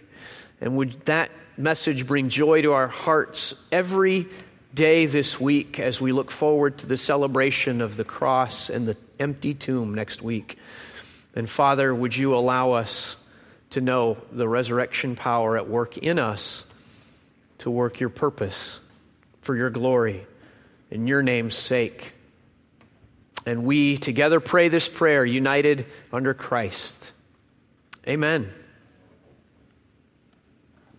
And 0.61 0.77
would 0.77 1.05
that 1.05 1.31
message 1.57 2.07
bring 2.07 2.29
joy 2.29 2.61
to 2.61 2.73
our 2.73 2.87
hearts 2.87 3.55
every 3.71 4.27
day 4.73 5.05
this 5.07 5.39
week 5.39 5.79
as 5.79 5.99
we 5.99 6.11
look 6.11 6.31
forward 6.31 6.77
to 6.77 6.85
the 6.85 6.97
celebration 6.97 7.81
of 7.81 7.97
the 7.97 8.05
cross 8.05 8.69
and 8.69 8.87
the 8.87 8.95
empty 9.19 9.53
tomb 9.53 9.95
next 9.95 10.21
week? 10.21 10.57
And 11.35 11.49
Father, 11.49 11.93
would 11.93 12.15
you 12.15 12.35
allow 12.35 12.71
us 12.71 13.17
to 13.71 13.81
know 13.81 14.17
the 14.31 14.47
resurrection 14.47 15.15
power 15.15 15.57
at 15.57 15.67
work 15.67 15.97
in 15.97 16.19
us 16.19 16.65
to 17.59 17.69
work 17.69 17.99
your 17.99 18.09
purpose 18.09 18.79
for 19.41 19.55
your 19.55 19.69
glory 19.69 20.25
in 20.89 21.07
your 21.07 21.21
name's 21.21 21.55
sake. 21.55 22.13
And 23.45 23.63
we 23.63 23.97
together 23.97 24.39
pray 24.39 24.69
this 24.69 24.89
prayer, 24.89 25.25
united 25.25 25.85
under 26.11 26.33
Christ. 26.33 27.11
Amen. 28.07 28.51